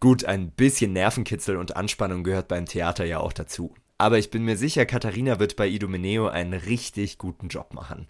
Gut, 0.00 0.24
ein 0.24 0.50
bisschen 0.50 0.92
Nervenkitzel 0.92 1.56
und 1.56 1.76
Anspannung 1.76 2.24
gehört 2.24 2.48
beim 2.48 2.66
Theater 2.66 3.04
ja 3.04 3.20
auch 3.20 3.32
dazu. 3.32 3.72
Aber 3.96 4.18
ich 4.18 4.30
bin 4.30 4.44
mir 4.44 4.56
sicher, 4.56 4.84
Katharina 4.84 5.38
wird 5.38 5.54
bei 5.54 5.68
Idomeneo 5.68 6.26
einen 6.26 6.54
richtig 6.54 7.16
guten 7.16 7.46
Job 7.46 7.74
machen. 7.74 8.08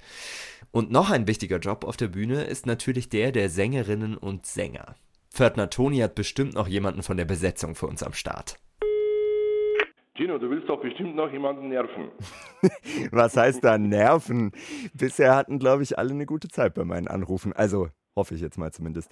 Und 0.70 0.90
noch 0.90 1.10
ein 1.10 1.26
wichtiger 1.26 1.58
Job 1.58 1.84
auf 1.84 1.98
der 1.98 2.08
Bühne 2.08 2.44
ist 2.44 2.64
natürlich 2.64 3.10
der 3.10 3.32
der 3.32 3.50
Sängerinnen 3.50 4.16
und 4.16 4.46
Sänger. 4.46 4.94
Pförtner 5.32 5.70
Toni 5.70 5.98
hat 5.98 6.14
bestimmt 6.14 6.54
noch 6.54 6.68
jemanden 6.68 7.02
von 7.02 7.16
der 7.16 7.24
Besetzung 7.24 7.74
für 7.74 7.86
uns 7.86 8.02
am 8.02 8.12
Start. 8.12 8.58
Gino, 10.14 10.36
du 10.36 10.50
willst 10.50 10.68
doch 10.68 10.80
bestimmt 10.80 11.16
noch 11.16 11.32
jemanden 11.32 11.70
nerven. 11.70 12.10
Was 13.10 13.34
heißt 13.34 13.64
da 13.64 13.78
nerven? 13.78 14.52
Bisher 14.92 15.34
hatten, 15.34 15.58
glaube 15.58 15.84
ich, 15.84 15.98
alle 15.98 16.10
eine 16.10 16.26
gute 16.26 16.48
Zeit 16.48 16.74
bei 16.74 16.84
meinen 16.84 17.08
Anrufen. 17.08 17.54
Also 17.54 17.88
Hoffe 18.14 18.34
ich 18.34 18.42
jetzt 18.42 18.58
mal 18.58 18.70
zumindest. 18.70 19.10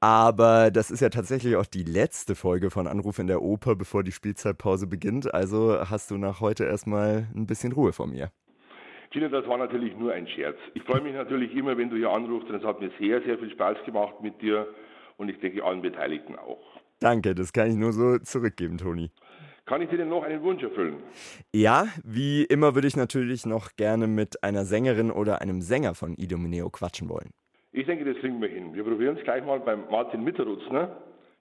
Aber 0.00 0.70
das 0.70 0.90
ist 0.90 1.00
ja 1.00 1.10
tatsächlich 1.10 1.56
auch 1.56 1.66
die 1.66 1.82
letzte 1.82 2.34
Folge 2.34 2.70
von 2.70 2.86
Anruf 2.86 3.18
in 3.18 3.26
der 3.26 3.42
Oper, 3.42 3.76
bevor 3.76 4.02
die 4.02 4.10
Spielzeitpause 4.10 4.86
beginnt. 4.86 5.34
Also 5.34 5.78
hast 5.90 6.10
du 6.10 6.16
nach 6.16 6.40
heute 6.40 6.64
erstmal 6.64 7.26
ein 7.36 7.46
bisschen 7.46 7.72
Ruhe 7.72 7.92
vor 7.92 8.06
mir. 8.06 8.30
Gino, 9.10 9.28
das 9.28 9.46
war 9.46 9.58
natürlich 9.58 9.94
nur 9.98 10.14
ein 10.14 10.26
Scherz. 10.28 10.56
Ich 10.72 10.82
freue 10.84 11.02
mich 11.02 11.12
natürlich 11.12 11.54
immer, 11.54 11.76
wenn 11.76 11.90
du 11.90 11.96
hier 11.96 12.08
anrufst 12.08 12.48
und 12.48 12.56
es 12.56 12.64
hat 12.64 12.80
mir 12.80 12.90
sehr, 12.98 13.20
sehr 13.20 13.38
viel 13.38 13.50
Spaß 13.50 13.76
gemacht 13.84 14.14
mit 14.22 14.40
dir 14.40 14.66
und 15.18 15.28
ich 15.28 15.38
denke 15.40 15.62
allen 15.62 15.82
Beteiligten 15.82 16.36
auch. 16.36 16.58
Danke, 17.00 17.34
das 17.34 17.52
kann 17.52 17.70
ich 17.70 17.76
nur 17.76 17.92
so 17.92 18.18
zurückgeben, 18.18 18.78
Toni. 18.78 19.10
Kann 19.66 19.82
ich 19.82 19.90
dir 19.90 19.98
denn 19.98 20.08
noch 20.08 20.22
einen 20.22 20.42
Wunsch 20.42 20.62
erfüllen? 20.62 20.96
Ja, 21.52 21.88
wie 22.02 22.42
immer 22.44 22.74
würde 22.74 22.88
ich 22.88 22.96
natürlich 22.96 23.44
noch 23.44 23.76
gerne 23.76 24.06
mit 24.06 24.42
einer 24.42 24.64
Sängerin 24.64 25.10
oder 25.10 25.42
einem 25.42 25.60
Sänger 25.60 25.94
von 25.94 26.14
Idomeneo 26.16 26.70
quatschen 26.70 27.10
wollen. 27.10 27.30
Ich 27.72 27.84
denke, 27.84 28.06
das 28.06 28.16
kriegen 28.16 28.40
wir 28.40 28.48
hin. 28.48 28.72
Wir 28.72 28.82
probieren 28.82 29.18
es 29.18 29.24
gleich 29.24 29.44
mal 29.44 29.60
beim 29.60 29.84
Martin 29.90 30.24
Mitterutz, 30.24 30.62
ne? 30.70 30.96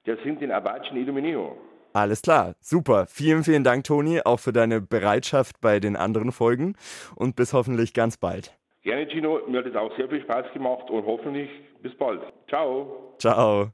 Der 0.05 0.17
singt 0.24 0.41
den 0.41 0.51
Abachen 0.51 0.98
Idomeneo. 0.98 1.57
Alles 1.93 2.22
klar, 2.22 2.55
super. 2.60 3.07
Vielen, 3.07 3.43
vielen 3.43 3.63
Dank, 3.63 3.86
Toni, 3.86 4.22
auch 4.24 4.39
für 4.39 4.53
deine 4.53 4.81
Bereitschaft 4.81 5.62
bei 5.62 5.79
den 5.79 5.96
anderen 5.96 6.31
Folgen 6.31 6.75
und 7.15 7.36
bis 7.36 7.53
hoffentlich 7.53 7.93
ganz 7.93 8.17
bald. 8.17 8.53
Gerne, 8.88 9.06
Gino. 9.06 9.41
Mir 9.50 9.58
hat 9.58 9.65
es 9.65 9.75
auch 9.75 9.94
sehr 9.98 10.08
viel 10.08 10.22
Spaß 10.22 10.53
gemacht 10.53 10.89
und 10.89 11.06
hoffentlich 11.06 11.50
bis 11.84 11.94
bald. 11.98 12.22
Ciao. 12.48 13.17
Ciao. 13.20 13.70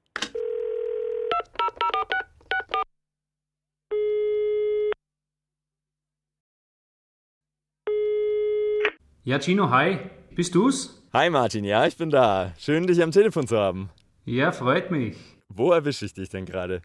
Ja, 9.23 9.39
Gino, 9.39 9.69
hi. 9.69 9.99
Bist 10.31 10.55
du's? 10.55 11.07
Hi 11.13 11.29
Martin, 11.29 11.63
ja, 11.63 11.85
ich 11.85 11.95
bin 11.95 12.09
da. 12.09 12.53
Schön, 12.57 12.87
dich 12.87 13.03
am 13.03 13.11
Telefon 13.11 13.45
zu 13.45 13.55
haben. 13.55 13.91
Ja, 14.25 14.51
freut 14.51 14.89
mich. 14.89 15.15
Wo 15.47 15.73
erwische 15.73 16.05
ich 16.05 16.15
dich 16.15 16.29
denn 16.29 16.45
gerade? 16.45 16.81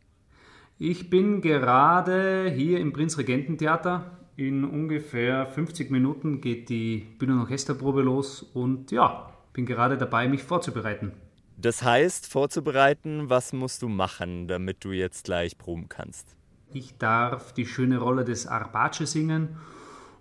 Ich 0.78 1.08
bin 1.08 1.40
gerade 1.40 2.52
hier 2.54 2.78
im 2.78 2.92
Prinzregententheater. 2.92 4.18
In 4.38 4.64
ungefähr 4.64 5.49
50 5.49 5.90
Minuten 5.90 6.40
geht 6.40 6.68
die 6.68 7.04
Bühnen- 7.18 7.33
und 7.33 7.40
Orchesterprobe 7.40 8.02
los 8.02 8.45
und 8.54 8.92
ja, 8.92 9.33
bin 9.52 9.66
gerade 9.66 9.99
dabei, 9.99 10.28
mich 10.28 10.45
vorzubereiten. 10.45 11.11
Das 11.57 11.83
heißt, 11.83 12.28
vorzubereiten, 12.28 13.28
was 13.28 13.52
musst 13.52 13.83
du 13.83 13.88
machen, 13.88 14.47
damit 14.47 14.85
du 14.85 14.92
jetzt 14.92 15.25
gleich 15.25 15.59
proben 15.59 15.88
kannst? 15.88 16.37
Ich 16.73 16.97
darf 16.99 17.52
die 17.52 17.66
schöne 17.66 17.99
Rolle 17.99 18.25
des 18.25 18.47
Arpace 18.47 19.11
singen 19.11 19.57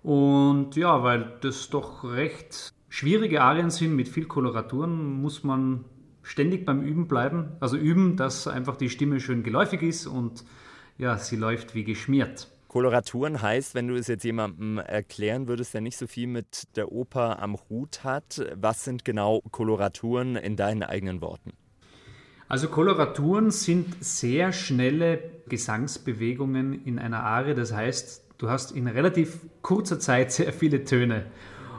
und 0.02 0.74
ja, 0.74 1.04
weil 1.04 1.38
das 1.40 1.70
doch 1.70 2.02
recht 2.02 2.72
schwierige 2.88 3.42
Arien 3.42 3.70
sind 3.70 3.94
mit 3.94 4.08
viel 4.08 4.26
Koloraturen, 4.26 5.22
muss 5.22 5.44
man 5.44 5.84
ständig 6.24 6.66
beim 6.66 6.82
Üben 6.82 7.06
bleiben. 7.06 7.50
Also 7.60 7.76
üben, 7.76 8.16
dass 8.16 8.48
einfach 8.48 8.76
die 8.76 8.90
Stimme 8.90 9.20
schön 9.20 9.44
geläufig 9.44 9.82
ist 9.82 10.08
und 10.08 10.44
ja, 10.96 11.18
sie 11.18 11.36
läuft 11.36 11.76
wie 11.76 11.84
geschmiert. 11.84 12.48
Koloraturen 12.68 13.40
heißt, 13.40 13.74
wenn 13.74 13.88
du 13.88 13.94
es 13.94 14.08
jetzt 14.08 14.24
jemandem 14.24 14.78
erklären 14.78 15.48
würdest, 15.48 15.72
der 15.72 15.80
nicht 15.80 15.96
so 15.96 16.06
viel 16.06 16.26
mit 16.26 16.76
der 16.76 16.92
Oper 16.92 17.42
am 17.42 17.56
Hut 17.68 18.04
hat, 18.04 18.44
was 18.54 18.84
sind 18.84 19.06
genau 19.06 19.40
Koloraturen 19.50 20.36
in 20.36 20.54
deinen 20.54 20.82
eigenen 20.82 21.22
Worten? 21.22 21.54
Also 22.46 22.68
Koloraturen 22.68 23.50
sind 23.50 24.02
sehr 24.04 24.52
schnelle 24.52 25.18
Gesangsbewegungen 25.48 26.84
in 26.84 26.98
einer 26.98 27.22
Arie. 27.22 27.54
Das 27.54 27.72
heißt, 27.72 28.24
du 28.38 28.50
hast 28.50 28.72
in 28.72 28.86
relativ 28.86 29.40
kurzer 29.62 29.98
Zeit 29.98 30.32
sehr 30.32 30.52
viele 30.52 30.84
Töne. 30.84 31.26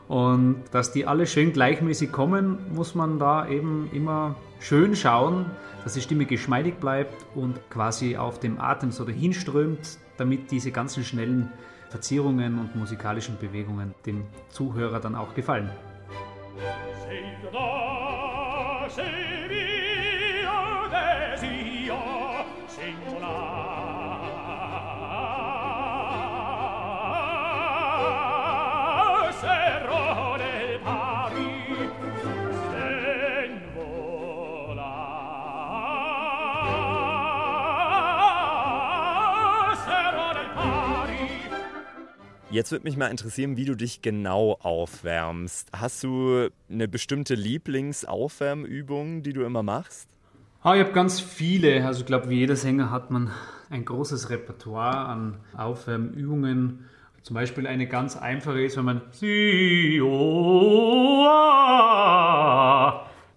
Und 0.09 0.63
dass 0.71 0.91
die 0.91 1.05
alle 1.05 1.27
schön 1.27 1.53
gleichmäßig 1.53 2.11
kommen, 2.11 2.57
muss 2.73 2.95
man 2.95 3.19
da 3.19 3.47
eben 3.47 3.91
immer 3.93 4.35
schön 4.59 4.95
schauen, 4.95 5.45
dass 5.83 5.93
die 5.93 6.01
Stimme 6.01 6.25
geschmeidig 6.25 6.79
bleibt 6.79 7.27
und 7.35 7.59
quasi 7.69 8.17
auf 8.17 8.39
dem 8.39 8.59
Atem 8.59 8.91
so 8.91 9.05
dahinströmt, 9.05 9.99
damit 10.17 10.49
diese 10.49 10.71
ganzen 10.71 11.03
schnellen 11.03 11.51
Verzierungen 11.89 12.57
und 12.57 12.75
musikalischen 12.75 13.37
Bewegungen 13.37 13.93
dem 14.07 14.23
Zuhörer 14.49 14.99
dann 14.99 15.13
auch 15.13 15.35
gefallen. 15.35 15.69
Jetzt 42.51 42.71
würde 42.71 42.85
mich 42.85 42.97
mal 42.97 43.09
interessieren, 43.09 43.57
wie 43.57 43.65
du 43.65 43.75
dich 43.75 44.01
genau 44.01 44.57
aufwärmst. 44.61 45.69
Hast 45.71 46.03
du 46.03 46.49
eine 46.67 46.87
bestimmte 46.87 47.35
Lieblingsaufwärmübung, 47.35 49.21
die 49.21 49.33
du 49.33 49.43
immer 49.43 49.61
machst? 49.61 50.09
Ah, 50.63 50.73
ich 50.73 50.81
habe 50.81 50.91
ganz 50.91 51.19
viele. 51.19 51.85
Also 51.85 51.99
ich 51.99 52.07
glaube, 52.07 52.27
wie 52.29 52.39
jeder 52.39 52.55
Sänger 52.55 52.89
hat 52.89 53.11
man 53.11 53.29
ein 53.69 53.85
großes 53.85 54.31
Repertoire 54.31 54.97
an 54.97 55.37
Aufwärmübungen. 55.55 56.85
Zum 57.21 57.35
Beispiel 57.35 57.67
eine 57.67 57.85
ganz 57.85 58.17
einfache 58.17 58.63
ist, 58.63 58.77
wenn 58.77 58.85
man 58.85 59.01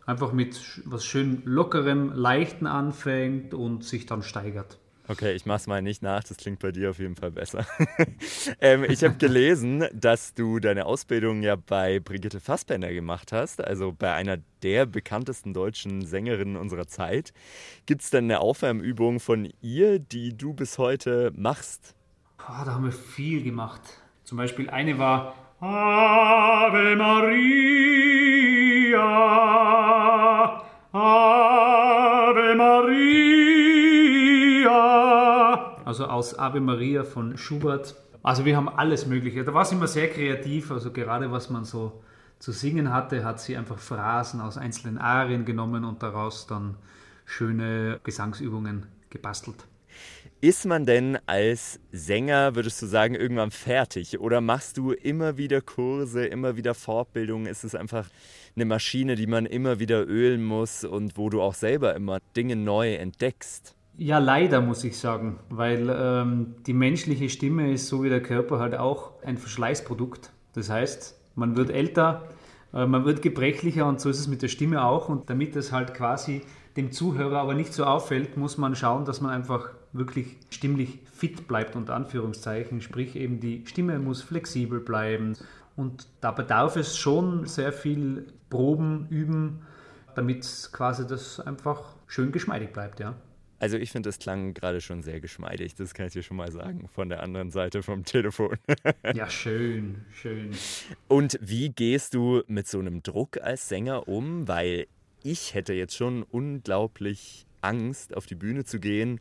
einfach 0.07 0.33
mit 0.33 0.83
was 0.87 1.05
schön 1.05 1.43
lockerem, 1.45 2.15
leichten 2.15 2.67
anfängt 2.67 3.53
und 3.53 3.85
sich 3.85 4.07
dann 4.07 4.23
steigert. 4.23 4.79
Okay, 5.09 5.33
ich 5.33 5.47
mach's 5.47 5.67
mal 5.67 5.83
nicht 5.83 6.01
nach, 6.03 6.23
das 6.23 6.37
klingt 6.37 6.61
bei 6.61 6.71
dir 6.71 6.91
auf 6.91 7.01
jeden 7.01 7.17
Fall 7.17 7.33
besser. 7.33 7.67
ähm, 8.61 8.85
ich 8.85 9.03
habe 9.03 9.17
gelesen, 9.17 9.85
dass 9.93 10.33
du 10.35 10.61
deine 10.61 10.87
Ausbildung 10.87 11.43
ja 11.43 11.57
bei 11.57 11.99
Brigitte 11.99 12.39
Fassbender 12.39 12.93
gemacht 12.93 13.33
hast, 13.33 13.63
also 13.63 13.93
bei 13.93 14.15
einer 14.15 14.39
der 14.63 14.87
bekanntesten 14.87 15.55
deutschen 15.55 16.07
Sängerinnen 16.07 16.57
unserer 16.57 16.87
Zeit. 16.87 17.33
Gibt 17.85 18.03
es 18.03 18.11
denn 18.11 18.27
eine 18.27 18.39
Aufwärmübung 18.39 19.19
von 19.19 19.53
ihr, 19.61 19.99
die 19.99 20.37
du 20.37 20.55
bis 20.55 20.79
heute 20.79 21.33
machst? 21.35 21.97
Oh, 22.39 22.65
da 22.65 22.75
haben 22.75 22.85
wir 22.85 22.93
viel 22.93 23.43
gemacht. 23.43 23.83
Zum 24.23 24.39
Beispiel 24.39 24.71
eine 24.71 24.99
war 24.99 25.35
Ave 25.59 26.95
Maria, 26.97 27.43
Ave 30.93 31.32
also 35.93 36.07
aus 36.07 36.39
Ave 36.39 36.61
Maria 36.61 37.05
von 37.05 37.37
Schubert. 37.37 37.97
Also 38.23 38.47
wir 38.47 38.57
haben 38.57 38.71
alles 38.71 39.07
Mögliche. 39.07 39.45
Da 39.45 39.53
war 39.53 39.67
sie 39.67 39.75
immer 39.75 39.87
sehr 39.87 40.09
kreativ, 40.09 40.71
also 40.71 40.91
gerade 40.91 41.31
was 41.31 41.51
man 41.51 41.67
so 41.67 42.03
zu 42.39 42.51
singen 42.51 42.95
hatte, 42.95 43.27
hat 43.27 43.41
sie 43.41 43.59
einfach 43.59 43.79
Phrasen 43.79 44.41
aus 44.41 44.57
einzelnen 44.57 44.97
Arien 44.97 45.45
genommen 45.45 45.85
und 45.85 46.03
daraus 46.03 46.47
dann 46.47 46.77
schöne 47.27 48.01
Gesangsübungen 48.05 48.87
gebastelt. 49.11 49.67
Ist 50.41 50.65
man 50.65 50.87
denn 50.87 51.19
als 51.27 51.79
Sänger, 51.93 52.55
würdest 52.55 52.81
du 52.81 52.87
sagen, 52.87 53.15
irgendwann 53.15 53.51
fertig? 53.51 54.19
Oder 54.19 54.41
machst 54.41 54.79
du 54.79 54.93
immer 54.93 55.37
wieder 55.37 55.61
Kurse, 55.61 56.25
immer 56.25 56.57
wieder 56.57 56.73
Fortbildungen? 56.73 57.47
Ist 57.47 57.65
es 57.65 57.75
einfach 57.75 58.09
eine 58.57 58.65
Maschine, 58.65 59.15
die 59.15 59.27
man 59.27 59.45
immer 59.45 59.79
wieder 59.79 60.09
ölen 60.09 60.43
muss 60.43 60.85
und 60.85 61.19
wo 61.19 61.29
du 61.29 61.43
auch 61.43 61.55
selber 61.55 61.95
immer 61.95 62.21
Dinge 62.35 62.57
neu 62.57 62.95
entdeckst? 62.95 63.77
Ja, 63.99 64.19
leider 64.19 64.61
muss 64.63 64.85
ich 64.85 64.99
sagen, 64.99 65.39
weil 65.51 65.89
ähm, 65.91 66.55
die 66.67 66.73
menschliche 66.73 67.29
Stimme 67.29 67.73
ist 67.73 67.89
so 67.89 68.03
wie 68.03 68.09
der 68.09 68.23
Körper 68.23 68.59
halt 68.59 68.75
auch 68.75 69.23
ein 69.23 69.37
Verschleißprodukt. 69.37 70.33
Das 70.55 70.71
heißt, 70.71 71.21
man 71.35 71.57
wird 71.57 71.71
älter, 71.71 72.29
äh, 72.73 72.87
man 72.87 73.05
wird 73.05 73.21
gebrechlicher 73.21 73.87
und 73.87 74.01
so 74.01 74.09
ist 74.09 74.19
es 74.19 74.29
mit 74.29 74.41
der 74.41 74.49
Stimme 74.49 74.83
auch. 74.85 75.11
Und 75.11 75.29
damit 75.29 75.57
es 75.57 75.73
halt 75.73 75.93
quasi 75.93 76.43
dem 76.77 76.91
Zuhörer 76.91 77.39
aber 77.39 77.55
nicht 77.55 77.75
so 77.75 77.85
auffällt, 77.85 78.37
muss 78.39 78.57
man 78.57 78.75
schauen, 78.75 79.05
dass 79.05 79.21
man 79.21 79.31
einfach 79.31 79.71
wirklich 79.93 80.39
stimmlich 80.49 81.01
fit 81.13 81.47
bleibt, 81.47 81.77
unter 81.77 81.95
Anführungszeichen. 81.95 82.81
Sprich, 82.81 83.15
eben 83.15 83.41
die 83.41 83.67
Stimme 83.67 83.99
muss 83.99 84.23
flexibel 84.23 84.81
bleiben. 84.81 85.35
Und 85.77 86.07
da 86.23 86.31
bedarf 86.31 86.77
es 86.77 86.97
schon 86.97 87.47
sehr 87.47 87.73
viel 87.73 88.27
Proben, 88.49 89.07
Üben, 89.11 89.61
damit 90.15 90.71
quasi 90.73 91.07
das 91.07 91.41
einfach 91.41 91.97
schön 92.07 92.33
geschmeidig 92.33 92.73
bleibt, 92.73 93.01
ja. 93.01 93.15
Also 93.63 93.77
ich 93.77 93.93
finde, 93.93 94.09
das 94.09 94.19
klang 94.19 94.55
gerade 94.55 94.81
schon 94.81 95.05
sehr 95.05 95.21
geschmeidig, 95.21 95.77
das 95.77 95.95
kann 95.95 96.09
ich 96.09 96.15
dir 96.15 96.25
schon 96.25 96.37
mal 96.37 96.51
sagen, 96.51 96.89
von 96.89 97.09
der 97.09 97.23
anderen 97.23 97.53
Seite 97.53 97.85
vom 97.85 98.05
Telefon. 98.05 98.59
ja, 99.15 99.31
schön, 99.31 100.05
schön. 100.13 100.51
Und 101.07 101.39
wie 101.41 101.69
gehst 101.69 102.15
du 102.15 102.43
mit 102.49 102.67
so 102.67 102.81
einem 102.81 103.05
Druck 103.05 103.41
als 103.41 103.69
Sänger 103.69 104.09
um? 104.09 104.49
Weil 104.49 104.89
ich 105.23 105.55
hätte 105.55 105.75
jetzt 105.75 105.97
schon 105.97 106.25
unglaublich 106.25 107.47
Angst, 107.61 108.17
auf 108.17 108.27
die 108.27 108.35
Bühne 108.35 108.65
zu 108.65 108.81
gehen. 108.81 109.21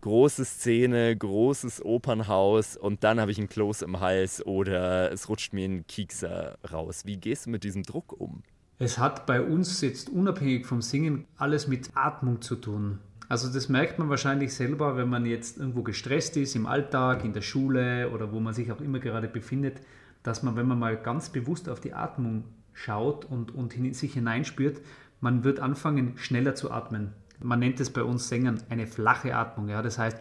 Große 0.00 0.44
Szene, 0.44 1.16
großes 1.16 1.84
Opernhaus 1.84 2.76
und 2.76 3.04
dann 3.04 3.20
habe 3.20 3.30
ich 3.30 3.38
einen 3.38 3.48
Kloß 3.48 3.82
im 3.82 4.00
Hals 4.00 4.44
oder 4.44 5.12
es 5.12 5.28
rutscht 5.28 5.52
mir 5.52 5.68
ein 5.68 5.86
Kiekser 5.86 6.58
raus. 6.72 7.02
Wie 7.06 7.18
gehst 7.18 7.46
du 7.46 7.50
mit 7.50 7.62
diesem 7.62 7.84
Druck 7.84 8.20
um? 8.20 8.42
Es 8.80 8.98
hat 8.98 9.26
bei 9.26 9.40
uns 9.40 9.80
jetzt 9.80 10.10
unabhängig 10.10 10.66
vom 10.66 10.82
Singen 10.82 11.24
alles 11.36 11.68
mit 11.68 11.90
Atmung 11.94 12.42
zu 12.42 12.56
tun. 12.56 12.98
Also 13.28 13.52
das 13.52 13.68
merkt 13.68 13.98
man 13.98 14.08
wahrscheinlich 14.08 14.54
selber, 14.54 14.96
wenn 14.96 15.08
man 15.08 15.26
jetzt 15.26 15.58
irgendwo 15.58 15.82
gestresst 15.82 16.36
ist, 16.36 16.54
im 16.54 16.66
Alltag, 16.66 17.24
in 17.24 17.32
der 17.32 17.42
Schule 17.42 18.10
oder 18.10 18.32
wo 18.32 18.40
man 18.40 18.54
sich 18.54 18.70
auch 18.70 18.80
immer 18.80 19.00
gerade 19.00 19.28
befindet, 19.28 19.80
dass 20.22 20.42
man, 20.42 20.56
wenn 20.56 20.66
man 20.66 20.78
mal 20.78 20.96
ganz 20.96 21.30
bewusst 21.30 21.68
auf 21.68 21.80
die 21.80 21.92
Atmung 21.92 22.44
schaut 22.72 23.24
und, 23.24 23.54
und 23.54 23.76
in 23.76 23.92
sich 23.94 24.14
hineinspürt, 24.14 24.80
man 25.20 25.44
wird 25.44 25.60
anfangen, 25.60 26.12
schneller 26.16 26.54
zu 26.54 26.70
atmen. 26.70 27.12
Man 27.40 27.58
nennt 27.58 27.80
es 27.80 27.90
bei 27.90 28.02
uns 28.02 28.28
Sängern 28.28 28.62
eine 28.70 28.86
flache 28.86 29.34
Atmung. 29.34 29.68
Ja? 29.68 29.82
Das 29.82 29.98
heißt, 29.98 30.18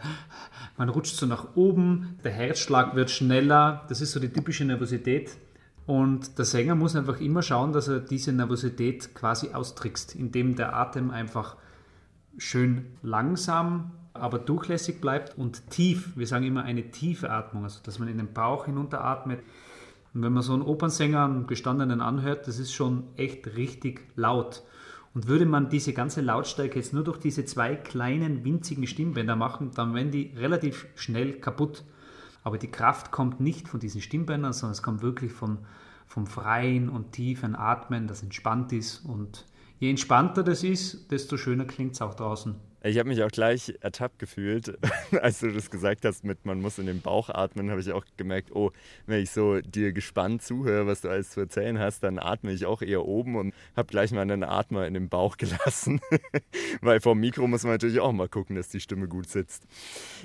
man 0.78 0.90
rutscht 0.90 1.16
so 1.16 1.26
nach 1.26 1.56
oben, 1.56 2.20
der 2.24 2.32
Herzschlag 2.32 2.96
wird 2.96 3.10
schneller. 3.10 3.86
Das 3.88 4.02
ist 4.02 4.12
so 4.12 4.20
die 4.20 4.34
typische 4.34 4.66
Nervosität. 4.66 5.38
Und 5.86 6.38
der 6.38 6.46
Sänger 6.46 6.76
muss 6.76 6.96
einfach 6.96 7.22
immer 7.22 7.42
schauen, 7.42 7.72
dass 7.72 7.88
er 7.88 8.00
diese 8.00 8.34
Nervosität 8.34 9.14
quasi 9.14 9.50
austrickst, 9.54 10.16
indem 10.16 10.56
der 10.56 10.76
Atem 10.76 11.12
einfach 11.12 11.58
schön 12.38 12.86
langsam, 13.02 13.92
aber 14.14 14.40
durchlässig 14.40 15.02
bleibt 15.02 15.38
und 15.38 15.70
tief. 15.70 16.16
Wir 16.16 16.28
sagen 16.28 16.46
immer 16.46 16.64
eine 16.64 16.92
tiefe 16.92 17.30
Atmung, 17.30 17.64
also 17.64 17.80
dass 17.84 18.00
man 18.00 18.08
in 18.08 18.18
den 18.18 18.34
Bauch 18.34 18.66
hinunteratmet. 18.66 19.42
Und 20.14 20.24
wenn 20.24 20.34
man 20.34 20.44
so 20.44 20.54
einen 20.54 20.62
Opernsänger, 20.62 21.26
einen 21.26 21.48
gestandenen 21.48 22.02
anhört, 22.02 22.48
das 22.48 22.58
ist 22.58 22.74
schon 22.74 23.04
echt 23.18 23.56
richtig 23.58 24.02
laut. 24.16 24.64
Und 25.14 25.28
würde 25.28 25.46
man 25.46 25.70
diese 25.70 25.94
ganze 25.94 26.22
Lautstärke 26.22 26.78
jetzt 26.78 26.94
nur 26.94 27.04
durch 27.04 27.20
diese 27.20 27.46
zwei 27.46 27.76
kleinen 27.76 28.44
winzigen 28.44 28.88
Stimmbänder 28.88 29.36
machen, 29.36 29.72
dann 29.76 29.94
wären 29.94 30.12
die 30.12 30.34
relativ 30.36 30.88
schnell 30.96 31.34
kaputt. 31.40 31.84
Aber 32.44 32.58
die 32.58 32.72
Kraft 32.72 33.12
kommt 33.12 33.40
nicht 33.40 33.68
von 33.68 33.80
diesen 33.80 34.02
Stimmbändern, 34.02 34.54
sondern 34.54 34.74
es 34.74 34.84
kommt 34.84 35.02
wirklich 35.02 35.32
vom, 35.34 35.60
vom 36.06 36.28
freien 36.28 36.90
und 36.90 37.12
tiefen 37.12 37.56
Atmen, 37.56 38.08
das 38.08 38.24
entspannt 38.24 38.72
ist 38.72 39.06
und 39.06 39.46
je 39.80 39.90
entspannter 39.90 40.44
das 40.44 40.64
ist, 40.64 41.12
desto 41.12 41.38
schöner 41.38 41.66
klingt 41.66 41.94
es 41.94 42.02
auch 42.02 42.16
draußen. 42.16 42.56
Ich 42.86 43.00
habe 43.00 43.10
mich 43.10 43.24
auch 43.24 43.32
gleich 43.32 43.74
ertappt 43.82 44.20
gefühlt, 44.20 44.78
als 45.22 45.40
du 45.40 45.52
das 45.52 45.72
gesagt 45.72 46.06
hast 46.06 46.24
mit 46.24 46.46
man 46.46 46.62
muss 46.62 46.78
in 46.78 46.86
den 46.86 47.02
Bauch 47.02 47.30
atmen, 47.30 47.72
habe 47.72 47.82
ich 47.82 47.92
auch 47.92 48.06
gemerkt, 48.16 48.52
oh, 48.54 48.72
wenn 49.08 49.24
ich 49.24 49.32
so 49.32 49.60
dir 49.60 49.92
gespannt 49.92 50.44
zuhöre, 50.44 50.86
was 50.86 51.02
du 51.02 51.10
alles 51.10 51.32
zu 51.32 51.40
erzählen 51.40 51.80
hast, 51.80 52.04
dann 52.04 52.20
atme 52.20 52.52
ich 52.52 52.68
auch 52.68 52.84
eher 52.84 53.04
oben 53.06 53.38
und 53.38 53.56
habe 53.76 53.88
gleich 53.88 54.12
mal 54.12 54.22
einen 54.22 54.44
Atmer 54.44 54.86
in 54.86 54.94
den 54.94 55.10
Bauch 55.10 55.38
gelassen. 55.38 56.00
weil 56.82 57.02
vor 57.02 57.16
dem 57.16 57.22
Mikro 57.22 57.48
muss 57.48 57.64
man 57.64 57.74
natürlich 57.74 58.00
auch 58.00 58.12
mal 58.12 58.30
gucken, 58.30 58.56
dass 58.56 58.70
die 58.70 58.80
Stimme 58.80 59.08
gut 59.08 59.30
sitzt. 59.30 59.64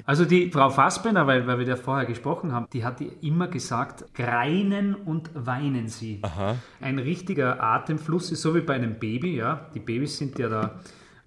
Also 0.04 0.26
die 0.26 0.50
Frau 0.50 0.68
Fassbender, 0.68 1.26
weil, 1.26 1.46
weil 1.46 1.58
wir 1.58 1.66
da 1.66 1.76
vorher 1.76 2.04
gesprochen 2.04 2.52
haben, 2.52 2.66
die 2.74 2.84
hat 2.84 3.00
immer 3.22 3.48
gesagt, 3.48 4.12
greinen 4.14 4.94
und 4.94 5.30
weinen 5.34 5.88
sie. 5.88 6.18
Aha. 6.22 6.56
Ein 6.82 6.98
richtiger 6.98 7.62
Atemfluss 7.62 8.30
ist 8.30 8.42
so 8.42 8.54
wie 8.54 8.60
bei 8.60 8.74
einem 8.74 8.98
Baby, 8.98 9.36
ja. 9.36 9.70
Die 9.74 9.80
Babys 9.80 10.18
sind 10.18 10.38
ja 10.38 10.50
da 10.50 10.80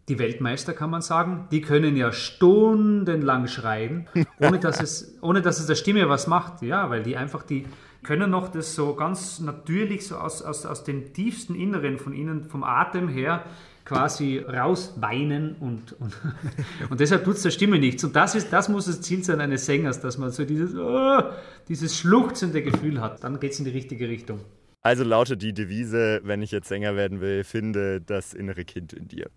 die 0.10 0.20
Weltmeister, 0.20 0.74
kann 0.74 0.89
man 0.89 1.02
sagen, 1.02 1.48
die 1.52 1.62
können 1.62 1.96
ja 1.96 2.12
stundenlang 2.12 3.48
schreien, 3.48 4.08
ohne 4.39 4.60
dass 4.60 4.82
es, 4.82 5.18
ohne 5.22 5.42
dass 5.42 5.60
es 5.60 5.68
der 5.68 5.76
Stimme 5.76 6.10
was 6.10 6.28
macht. 6.28 6.62
Ja, 6.62 6.89
weil 6.89 7.04
die 7.04 7.16
einfach, 7.16 7.44
die 7.44 7.66
können 8.04 8.30
noch 8.30 8.50
das 8.50 8.76
so 8.76 8.96
ganz 8.96 9.39
natürlich, 9.39 10.06
so 10.06 10.18
aus, 10.18 10.42
aus, 10.42 10.66
aus 10.66 10.84
dem 10.84 11.13
tiefsten 11.13 11.56
Inneren 11.56 11.98
von 11.98 12.13
ihnen, 12.13 12.44
vom 12.44 12.63
Atem 12.63 13.08
her, 13.08 13.46
quasi 13.86 14.39
rausweinen 14.39 15.56
und, 15.56 15.94
und, 15.94 16.13
und 16.89 17.00
deshalb 17.00 17.24
tut 17.24 17.36
es 17.36 17.44
der 17.44 17.52
Stimme 17.52 17.80
nichts. 17.80 18.04
Und 18.04 18.16
das, 18.16 18.36
ist, 18.36 18.52
das 18.52 18.70
muss 18.70 18.86
das 18.86 19.02
Ziel 19.02 19.24
sein 19.24 19.39
eines 19.39 19.66
Sängers, 19.66 20.02
dass 20.02 20.18
man 20.18 20.32
so 20.32 20.44
dieses, 20.46 20.76
oh, 20.76 21.22
dieses 21.70 21.98
schluchzende 21.98 22.62
Gefühl 22.62 23.00
hat. 23.02 23.24
Dann 23.24 23.39
geht 23.39 23.54
es 23.54 23.60
in 23.60 23.66
die 23.66 23.72
richtige 23.72 24.08
Richtung. 24.10 24.42
Also 24.82 25.06
lautet 25.06 25.42
die 25.42 25.54
Devise, 25.54 26.20
wenn 26.26 26.42
ich 26.42 26.52
jetzt 26.52 26.68
Sänger 26.68 26.98
werden 26.98 27.22
will, 27.22 27.46
finde 27.46 28.02
das 28.02 28.34
innere 28.34 28.66
Kind 28.66 28.92
in 28.92 29.08
dir. 29.08 29.30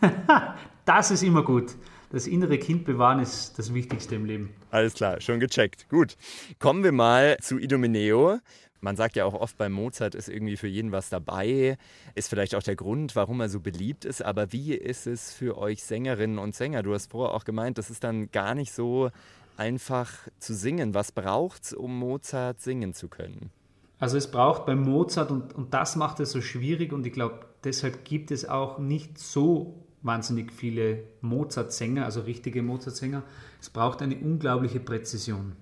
das 0.84 1.10
ist 1.10 1.22
immer 1.22 1.42
gut. 1.42 1.74
Das 2.10 2.26
innere 2.26 2.58
Kind 2.58 2.84
bewahren 2.84 3.20
ist 3.20 3.58
das 3.58 3.74
Wichtigste 3.74 4.14
im 4.14 4.24
Leben. 4.24 4.54
Alles 4.70 4.94
klar, 4.94 5.20
schon 5.20 5.40
gecheckt. 5.40 5.88
Gut. 5.90 6.16
Kommen 6.58 6.82
wir 6.82 6.92
mal 6.92 7.36
zu 7.40 7.58
Idomeneo. 7.58 8.38
Man 8.80 8.96
sagt 8.96 9.16
ja 9.16 9.24
auch 9.24 9.34
oft 9.34 9.58
bei 9.58 9.68
Mozart 9.68 10.14
ist 10.14 10.28
irgendwie 10.28 10.56
für 10.56 10.68
jeden 10.68 10.92
was 10.92 11.08
dabei. 11.10 11.76
Ist 12.14 12.30
vielleicht 12.30 12.54
auch 12.54 12.62
der 12.62 12.76
Grund, 12.76 13.16
warum 13.16 13.40
er 13.40 13.48
so 13.48 13.60
beliebt 13.60 14.04
ist. 14.04 14.22
Aber 14.22 14.52
wie 14.52 14.72
ist 14.72 15.06
es 15.06 15.32
für 15.32 15.58
euch 15.58 15.82
Sängerinnen 15.82 16.38
und 16.38 16.54
Sänger? 16.54 16.82
Du 16.82 16.94
hast 16.94 17.10
vorher 17.10 17.34
auch 17.34 17.44
gemeint, 17.44 17.76
das 17.76 17.90
ist 17.90 18.04
dann 18.04 18.30
gar 18.30 18.54
nicht 18.54 18.72
so 18.72 19.10
einfach 19.56 20.12
zu 20.38 20.54
singen. 20.54 20.94
Was 20.94 21.12
braucht 21.12 21.64
es, 21.64 21.72
um 21.72 21.98
Mozart 21.98 22.60
singen 22.60 22.94
zu 22.94 23.08
können? 23.08 23.50
Also 23.98 24.16
es 24.16 24.30
braucht 24.30 24.66
bei 24.66 24.74
Mozart, 24.74 25.30
und, 25.30 25.54
und 25.54 25.74
das 25.74 25.96
macht 25.96 26.20
es 26.20 26.32
so 26.32 26.40
schwierig, 26.40 26.92
und 26.92 27.06
ich 27.06 27.12
glaube, 27.12 27.40
deshalb 27.64 28.04
gibt 28.04 28.30
es 28.30 28.48
auch 28.48 28.78
nicht 28.78 29.18
so 29.18 29.84
wahnsinnig 30.02 30.52
viele 30.52 31.02
Mozart-Sänger, 31.20 32.04
also 32.04 32.20
richtige 32.20 32.62
Mozart-Sänger. 32.62 33.24
Es 33.60 33.70
braucht 33.70 34.02
eine 34.02 34.16
unglaubliche 34.16 34.80
Präzision. 34.80 35.56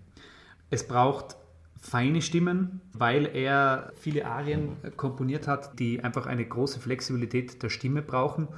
Es 0.69 0.87
braucht 0.87 1.37
feine 1.81 2.21
Stimmen, 2.21 2.81
weil 2.93 3.27
er 3.27 3.93
viele 3.99 4.27
Arien 4.27 4.77
komponiert 4.97 5.47
hat, 5.47 5.79
die 5.79 6.03
einfach 6.03 6.27
eine 6.27 6.45
große 6.45 6.81
Flexibilität 6.81 7.63
der 7.63 7.69
Stimme 7.71 8.03
brauchen. 8.03 8.49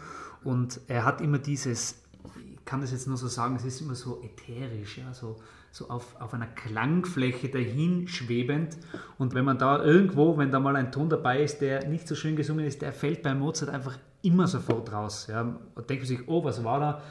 Und 0.45 0.81
er 0.89 1.05
hat 1.05 1.21
immer 1.21 1.39
dieses, 1.39 2.03
ich 2.37 2.65
kann 2.65 2.81
das 2.81 2.93
jetzt 2.93 3.07
nur 3.07 3.17
so 3.17 3.29
sagen, 3.29 3.57
es 3.57 3.65
ist 3.65 3.81
immer 3.81 3.95
so 3.95 4.23
ätherisch, 4.23 4.99
ja, 4.99 5.13
so, 5.13 5.37
so 5.79 5.89
auf, 5.89 6.21
auf 6.21 6.35
einer 6.35 6.47
Klangfläche 6.47 7.49
dahinschwebend. 7.49 8.77
Und 9.17 9.35
wenn 9.35 9.45
man 9.45 9.59
da 9.59 9.83
irgendwo, 9.83 10.37
wenn 10.37 10.51
da 10.51 10.59
mal 10.59 10.77
ein 10.77 10.91
Ton 10.91 11.09
dabei 11.09 11.43
ist, 11.43 11.61
der 11.61 11.89
nicht 11.89 12.09
so 12.09 12.15
schön 12.15 12.37
gesungen 12.37 12.67
ist, 12.67 12.83
der 12.83 12.93
fällt 12.93 13.23
bei 13.23 13.35
Mozart 13.35 13.71
einfach 13.71 13.97
immer 14.23 14.49
sofort 14.49 14.93
raus. 14.93 15.29
Ja. 15.31 15.43
Und 15.43 15.91
denkt 15.91 16.03
man 16.03 16.09
sich, 16.09 16.29
oh, 16.29 16.43
was 16.45 16.65
war 16.65 16.81
da? 16.81 17.03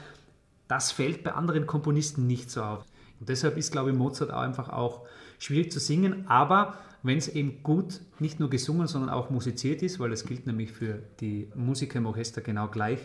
Das 0.68 0.92
fällt 0.92 1.24
bei 1.24 1.32
anderen 1.32 1.66
Komponisten 1.66 2.26
nicht 2.26 2.50
so 2.50 2.62
auf. 2.62 2.84
Und 3.18 3.28
deshalb 3.28 3.56
ist, 3.56 3.72
glaube 3.72 3.90
ich, 3.90 3.96
Mozart 3.96 4.30
auch 4.30 4.42
einfach 4.42 4.68
auch 4.68 5.06
schwierig 5.38 5.72
zu 5.72 5.80
singen, 5.80 6.26
aber 6.28 6.74
wenn 7.02 7.16
es 7.16 7.28
eben 7.28 7.62
gut 7.62 8.00
nicht 8.18 8.40
nur 8.40 8.50
gesungen, 8.50 8.86
sondern 8.86 9.10
auch 9.10 9.30
musiziert 9.30 9.82
ist, 9.82 9.98
weil 9.98 10.10
das 10.10 10.24
gilt 10.24 10.46
nämlich 10.46 10.72
für 10.72 11.00
die 11.20 11.48
Musiker 11.54 11.98
im 11.98 12.06
Orchester 12.06 12.40
genau 12.40 12.68
gleich, 12.68 13.00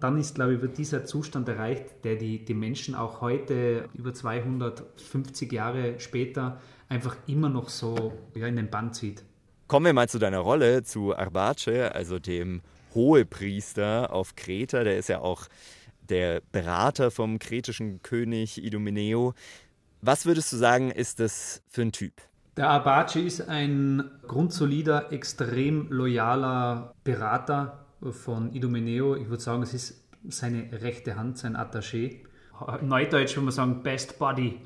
dann 0.00 0.18
ist, 0.18 0.36
glaube 0.36 0.54
ich, 0.54 0.62
wird 0.62 0.78
dieser 0.78 1.04
Zustand 1.04 1.48
erreicht, 1.48 2.04
der 2.04 2.16
die, 2.16 2.44
die 2.44 2.54
Menschen 2.54 2.94
auch 2.94 3.20
heute, 3.20 3.88
über 3.94 4.14
250 4.14 5.52
Jahre 5.52 5.98
später, 5.98 6.60
einfach 6.88 7.16
immer 7.26 7.48
noch 7.48 7.68
so 7.68 8.12
ja, 8.34 8.46
in 8.46 8.56
den 8.56 8.70
Bann 8.70 8.92
zieht. 8.92 9.24
Kommen 9.66 9.86
wir 9.86 9.92
mal 9.92 10.08
zu 10.08 10.18
deiner 10.18 10.38
Rolle, 10.38 10.82
zu 10.82 11.14
Arbace, 11.16 11.90
also 11.92 12.18
dem 12.18 12.62
Hohepriester 12.94 14.12
auf 14.12 14.34
Kreta. 14.34 14.84
Der 14.84 14.98
ist 14.98 15.08
ja 15.08 15.20
auch 15.20 15.46
der 16.08 16.40
Berater 16.52 17.10
vom 17.10 17.38
kretischen 17.38 18.02
König 18.02 18.64
Idomeneo. 18.64 19.34
Was 20.00 20.26
würdest 20.26 20.52
du 20.52 20.56
sagen, 20.56 20.90
ist 20.90 21.20
das 21.20 21.62
für 21.68 21.82
ein 21.82 21.92
Typ? 21.92 22.14
Der 22.56 22.70
Abace 22.70 23.16
ist 23.16 23.48
ein 23.48 24.10
grundsolider, 24.26 25.12
extrem 25.12 25.88
loyaler 25.90 26.94
Berater, 27.04 27.86
von 28.10 28.52
Idomeneo. 28.52 29.16
Ich 29.16 29.28
würde 29.28 29.42
sagen, 29.42 29.62
es 29.62 29.74
ist 29.74 30.04
seine 30.28 30.68
rechte 30.82 31.16
Hand, 31.16 31.38
sein 31.38 31.56
Attaché. 31.56 32.20
Neudeutsch 32.82 33.36
würde 33.36 33.46
man 33.46 33.52
sagen, 33.52 33.82
Best 33.82 34.18
Buddy. 34.18 34.60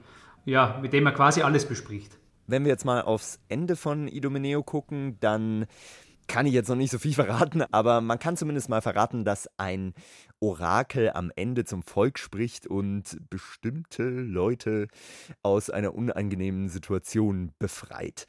Ja, 0.45 0.79
mit 0.83 0.93
dem 0.93 1.07
er 1.07 1.13
quasi 1.13 1.43
alles 1.43 1.67
bespricht. 1.67 2.19
Wenn 2.47 2.65
wir 2.65 2.71
jetzt 2.71 2.85
mal 2.85 3.03
aufs 3.03 3.39
Ende 3.49 3.77
von 3.77 4.09
Idomeneo 4.09 4.63
gucken, 4.63 5.19
dann 5.21 5.67
kann 6.27 6.47
ich 6.47 6.53
jetzt 6.53 6.69
noch 6.69 6.77
nicht 6.77 6.91
so 6.91 6.99
viel 6.99 7.13
verraten, 7.15 7.63
aber 7.71 8.01
man 8.01 8.19
kann 8.19 8.37
zumindest 8.37 8.69
mal 8.69 8.83
verraten, 8.83 9.25
dass 9.25 9.49
ein 9.59 9.95
Orakel 10.41 11.11
am 11.11 11.31
Ende 11.37 11.65
zum 11.65 11.83
Volk 11.83 12.19
spricht 12.19 12.67
und 12.67 13.19
bestimmte 13.31 14.03
Leute 14.03 14.89
aus 15.43 15.71
einer 15.71 15.95
unangenehmen 15.95 16.69
Situation 16.69 17.53
befreit. 17.59 18.27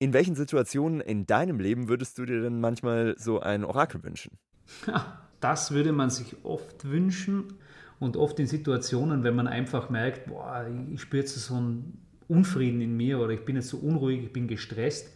In 0.00 0.12
welchen 0.12 0.34
Situationen 0.34 1.00
in 1.00 1.26
deinem 1.26 1.60
Leben 1.60 1.88
würdest 1.88 2.18
du 2.18 2.24
dir 2.24 2.42
denn 2.42 2.60
manchmal 2.60 3.14
so 3.18 3.38
ein 3.40 3.64
Orakel 3.64 4.02
wünschen? 4.02 4.32
Das 5.40 5.70
würde 5.70 5.92
man 5.92 6.10
sich 6.10 6.44
oft 6.44 6.84
wünschen 6.90 7.54
und 7.98 8.18
oft 8.18 8.38
in 8.40 8.46
Situationen, 8.46 9.24
wenn 9.24 9.34
man 9.34 9.46
einfach 9.46 9.88
merkt, 9.88 10.26
boah, 10.26 10.66
ich 10.92 11.00
spüre 11.00 11.22
jetzt 11.22 11.34
so 11.34 11.54
einen 11.54 11.98
Unfrieden 12.28 12.82
in 12.82 12.94
mir 12.94 13.18
oder 13.18 13.30
ich 13.30 13.46
bin 13.46 13.56
jetzt 13.56 13.68
so 13.68 13.78
unruhig, 13.78 14.22
ich 14.24 14.32
bin 14.34 14.48
gestresst 14.48 15.08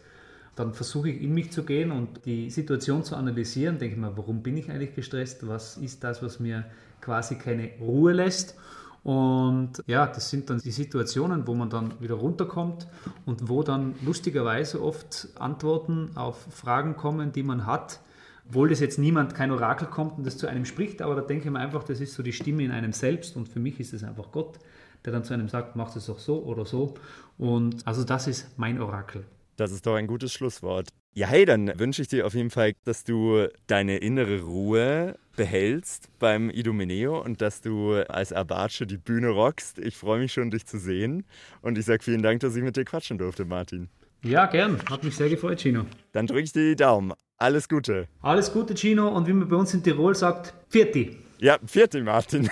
dann 0.55 0.73
versuche 0.73 1.09
ich 1.09 1.21
in 1.21 1.33
mich 1.33 1.51
zu 1.51 1.63
gehen 1.63 1.91
und 1.91 2.25
die 2.25 2.49
Situation 2.49 3.03
zu 3.03 3.15
analysieren. 3.15 3.77
Denke 3.77 3.95
ich 3.95 4.01
mir, 4.01 4.15
warum 4.17 4.41
bin 4.41 4.55
ich 4.57 4.71
eigentlich 4.71 4.95
gestresst? 4.95 5.45
Was 5.47 5.77
ist 5.77 6.03
das, 6.03 6.23
was 6.23 6.39
mir 6.39 6.65
quasi 7.01 7.35
keine 7.35 7.71
Ruhe 7.79 8.13
lässt? 8.13 8.55
Und 9.05 9.83
ja, 9.85 10.07
das 10.07 10.31
sind 10.31 10.49
dann 10.49 10.57
die 10.57 10.71
Situationen, 10.71 11.45
wo 11.45 11.53
man 11.53 11.69
dann 11.69 11.93
wieder 12.01 12.15
runterkommt 12.15 12.87
und 13.27 13.47
wo 13.49 13.61
dann 13.61 13.93
lustigerweise 14.03 14.81
oft 14.81 15.27
Antworten 15.35 16.09
auf 16.15 16.47
Fragen 16.49 16.97
kommen, 16.97 17.31
die 17.31 17.43
man 17.43 17.67
hat. 17.67 17.99
Obwohl 18.47 18.69
das 18.69 18.79
jetzt 18.79 18.97
niemand, 18.97 19.35
kein 19.35 19.51
Orakel 19.51 19.87
kommt 19.87 20.17
und 20.17 20.25
das 20.25 20.39
zu 20.39 20.47
einem 20.47 20.65
spricht, 20.65 21.03
aber 21.03 21.13
da 21.13 21.21
denke 21.21 21.45
ich 21.45 21.51
mir 21.51 21.59
einfach, 21.59 21.83
das 21.83 21.99
ist 21.99 22.15
so 22.15 22.23
die 22.23 22.33
Stimme 22.33 22.63
in 22.63 22.71
einem 22.71 22.93
selbst 22.93 23.35
und 23.37 23.47
für 23.47 23.59
mich 23.59 23.79
ist 23.79 23.93
es 23.93 24.03
einfach 24.03 24.31
Gott, 24.31 24.57
der 25.05 25.13
dann 25.13 25.23
zu 25.23 25.35
einem 25.35 25.49
sagt, 25.49 25.75
mach 25.75 25.95
es 25.95 26.07
doch 26.07 26.17
so 26.17 26.41
oder 26.41 26.65
so. 26.65 26.95
Und 27.37 27.85
also 27.85 28.03
das 28.03 28.25
ist 28.25 28.57
mein 28.57 28.81
Orakel. 28.81 29.23
Das 29.55 29.71
ist 29.71 29.85
doch 29.85 29.93
ein 29.93 30.07
gutes 30.07 30.33
Schlusswort. 30.33 30.89
Ja, 31.13 31.27
hey, 31.27 31.45
dann 31.45 31.77
wünsche 31.77 32.01
ich 32.01 32.07
dir 32.07 32.25
auf 32.25 32.33
jeden 32.33 32.49
Fall, 32.49 32.73
dass 32.85 33.03
du 33.03 33.49
deine 33.67 33.97
innere 33.97 34.41
Ruhe 34.41 35.15
behältst 35.35 36.09
beim 36.19 36.49
Idomeneo 36.49 37.21
und 37.21 37.41
dass 37.41 37.61
du 37.61 37.93
als 38.09 38.33
Abace 38.33 38.83
die 38.87 38.97
Bühne 38.97 39.29
rockst. 39.29 39.79
Ich 39.79 39.97
freue 39.97 40.19
mich 40.19 40.33
schon, 40.33 40.51
dich 40.51 40.65
zu 40.65 40.79
sehen. 40.79 41.25
Und 41.61 41.77
ich 41.77 41.85
sage 41.85 42.03
vielen 42.03 42.21
Dank, 42.21 42.39
dass 42.41 42.55
ich 42.55 42.63
mit 42.63 42.75
dir 42.75 42.85
quatschen 42.85 43.17
durfte, 43.17 43.45
Martin. 43.45 43.89
Ja, 44.23 44.45
gern. 44.47 44.79
Hat 44.89 45.03
mich 45.03 45.15
sehr 45.15 45.29
gefreut, 45.29 45.59
Chino. 45.59 45.85
Dann 46.11 46.27
drücke 46.27 46.43
ich 46.43 46.51
dir 46.51 46.69
die 46.69 46.75
Daumen. 46.75 47.13
Alles 47.37 47.69
Gute. 47.69 48.07
Alles 48.21 48.51
Gute, 48.51 48.73
Chino. 48.73 49.09
Und 49.09 49.27
wie 49.27 49.33
man 49.33 49.47
bei 49.47 49.55
uns 49.55 49.73
in 49.73 49.83
Tirol 49.83 50.15
sagt, 50.15 50.53
Vierti. 50.69 51.17
Ja, 51.39 51.57
Vierti, 51.65 52.01
Martin. 52.01 52.49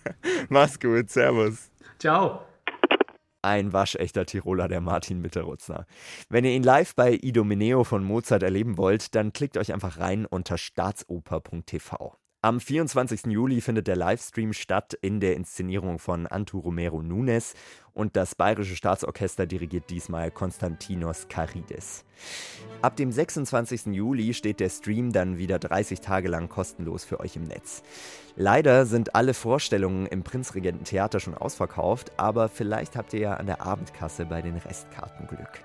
Mach's 0.48 0.78
gut. 0.78 1.10
Servus. 1.10 1.70
Ciao 1.98 2.46
ein 3.46 3.72
waschechter 3.72 4.26
Tiroler, 4.26 4.66
der 4.66 4.80
Martin 4.80 5.20
Mitterutzner. 5.20 5.86
Wenn 6.28 6.44
ihr 6.44 6.50
ihn 6.50 6.64
live 6.64 6.96
bei 6.96 7.12
Idomeneo 7.12 7.84
von 7.84 8.02
Mozart 8.02 8.42
erleben 8.42 8.76
wollt, 8.76 9.14
dann 9.14 9.32
klickt 9.32 9.56
euch 9.56 9.72
einfach 9.72 10.00
rein 10.00 10.26
unter 10.26 10.58
staatsoper.tv. 10.58 12.16
Am 12.46 12.60
24. 12.60 13.26
Juli 13.26 13.60
findet 13.60 13.88
der 13.88 13.96
Livestream 13.96 14.52
statt 14.52 14.96
in 15.02 15.18
der 15.18 15.34
Inszenierung 15.34 15.98
von 15.98 16.28
Antu 16.28 16.60
Romero 16.60 17.02
Nunes 17.02 17.54
und 17.92 18.14
das 18.14 18.36
Bayerische 18.36 18.76
Staatsorchester 18.76 19.46
dirigiert 19.46 19.90
diesmal 19.90 20.30
Konstantinos 20.30 21.26
Karidis. 21.28 22.04
Ab 22.82 22.94
dem 22.94 23.10
26. 23.10 23.86
Juli 23.86 24.32
steht 24.32 24.60
der 24.60 24.68
Stream 24.68 25.10
dann 25.10 25.38
wieder 25.38 25.58
30 25.58 26.00
Tage 26.00 26.28
lang 26.28 26.48
kostenlos 26.48 27.04
für 27.04 27.18
euch 27.18 27.34
im 27.34 27.48
Netz. 27.48 27.82
Leider 28.36 28.86
sind 28.86 29.16
alle 29.16 29.34
Vorstellungen 29.34 30.06
im 30.06 30.22
Prinzregententheater 30.22 31.18
schon 31.18 31.34
ausverkauft, 31.34 32.12
aber 32.16 32.48
vielleicht 32.48 32.94
habt 32.94 33.12
ihr 33.12 33.20
ja 33.20 33.34
an 33.34 33.46
der 33.46 33.62
Abendkasse 33.62 34.24
bei 34.24 34.40
den 34.40 34.56
Restkarten 34.56 35.26
Glück. 35.26 35.64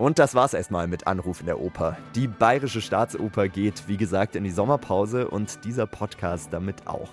Und 0.00 0.18
das 0.18 0.34
war's 0.34 0.54
erstmal 0.54 0.86
mit 0.86 1.06
Anruf 1.06 1.40
in 1.40 1.46
der 1.46 1.60
Oper. 1.60 1.98
Die 2.14 2.26
Bayerische 2.26 2.80
Staatsoper 2.80 3.48
geht, 3.48 3.86
wie 3.86 3.98
gesagt, 3.98 4.34
in 4.34 4.44
die 4.44 4.50
Sommerpause 4.50 5.28
und 5.28 5.62
dieser 5.66 5.86
Podcast 5.86 6.54
damit 6.54 6.86
auch. 6.86 7.10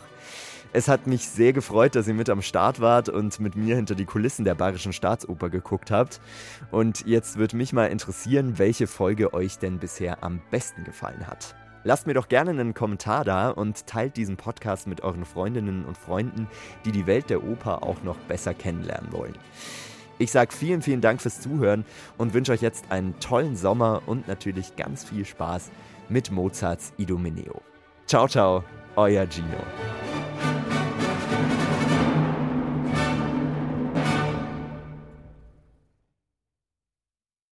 Es 0.72 0.88
hat 0.88 1.06
mich 1.06 1.28
sehr 1.28 1.52
gefreut, 1.52 1.96
dass 1.96 2.08
ihr 2.08 2.14
mit 2.14 2.30
am 2.30 2.42
Start 2.42 2.80
wart 2.80 3.10
und 3.10 3.42
mit 3.42 3.58
mir 3.58 3.76
hinter 3.76 3.94
die 3.94 4.06
Kulissen 4.06 4.46
der 4.46 4.56
Bayerischen 4.56 4.94
Staatsoper 4.94 5.50
geguckt 5.50 5.92
habt. 5.92 6.22
Und 6.72 7.06
jetzt 7.06 7.36
würde 7.36 7.58
mich 7.58 7.74
mal 7.74 7.88
interessieren, 7.88 8.58
welche 8.58 8.88
Folge 8.88 9.34
euch 9.34 9.60
denn 9.60 9.80
bisher 9.80 10.24
am 10.24 10.40
besten 10.50 10.86
gefallen 10.86 11.28
hat. 11.28 11.56
Lasst 11.84 12.08
mir 12.08 12.14
doch 12.14 12.30
gerne 12.30 12.52
einen 12.52 12.74
Kommentar 12.74 13.26
da 13.26 13.50
und 13.50 13.86
teilt 13.86 14.16
diesen 14.16 14.38
Podcast 14.38 14.88
mit 14.88 15.02
euren 15.02 15.26
Freundinnen 15.26 15.84
und 15.84 15.98
Freunden, 15.98 16.48
die 16.86 16.94
die 16.94 17.06
Welt 17.06 17.30
der 17.30 17.44
Oper 17.44 17.84
auch 17.84 18.02
noch 18.04 18.18
besser 18.30 18.54
kennenlernen 18.54 19.12
wollen. 19.12 19.38
Ich 20.20 20.32
sage 20.32 20.54
vielen, 20.54 20.82
vielen 20.82 21.02
Dank 21.02 21.22
fürs 21.22 21.42
Zuhören 21.42 21.86
und 22.18 22.34
wünsche 22.34 22.52
euch 22.52 22.62
jetzt 22.62 22.86
einen 22.90 23.20
tollen 23.20 23.56
Sommer 23.56 24.02
und 24.06 24.28
natürlich 24.28 24.76
ganz 24.76 25.04
viel 25.04 25.26
Spaß 25.26 25.70
mit 26.10 26.32
Mozarts 26.32 26.94
Idomeneo. 26.98 27.62
Ciao, 28.08 28.28
ciao, 28.28 28.64
euer 28.96 29.28
Gino. 29.30 29.58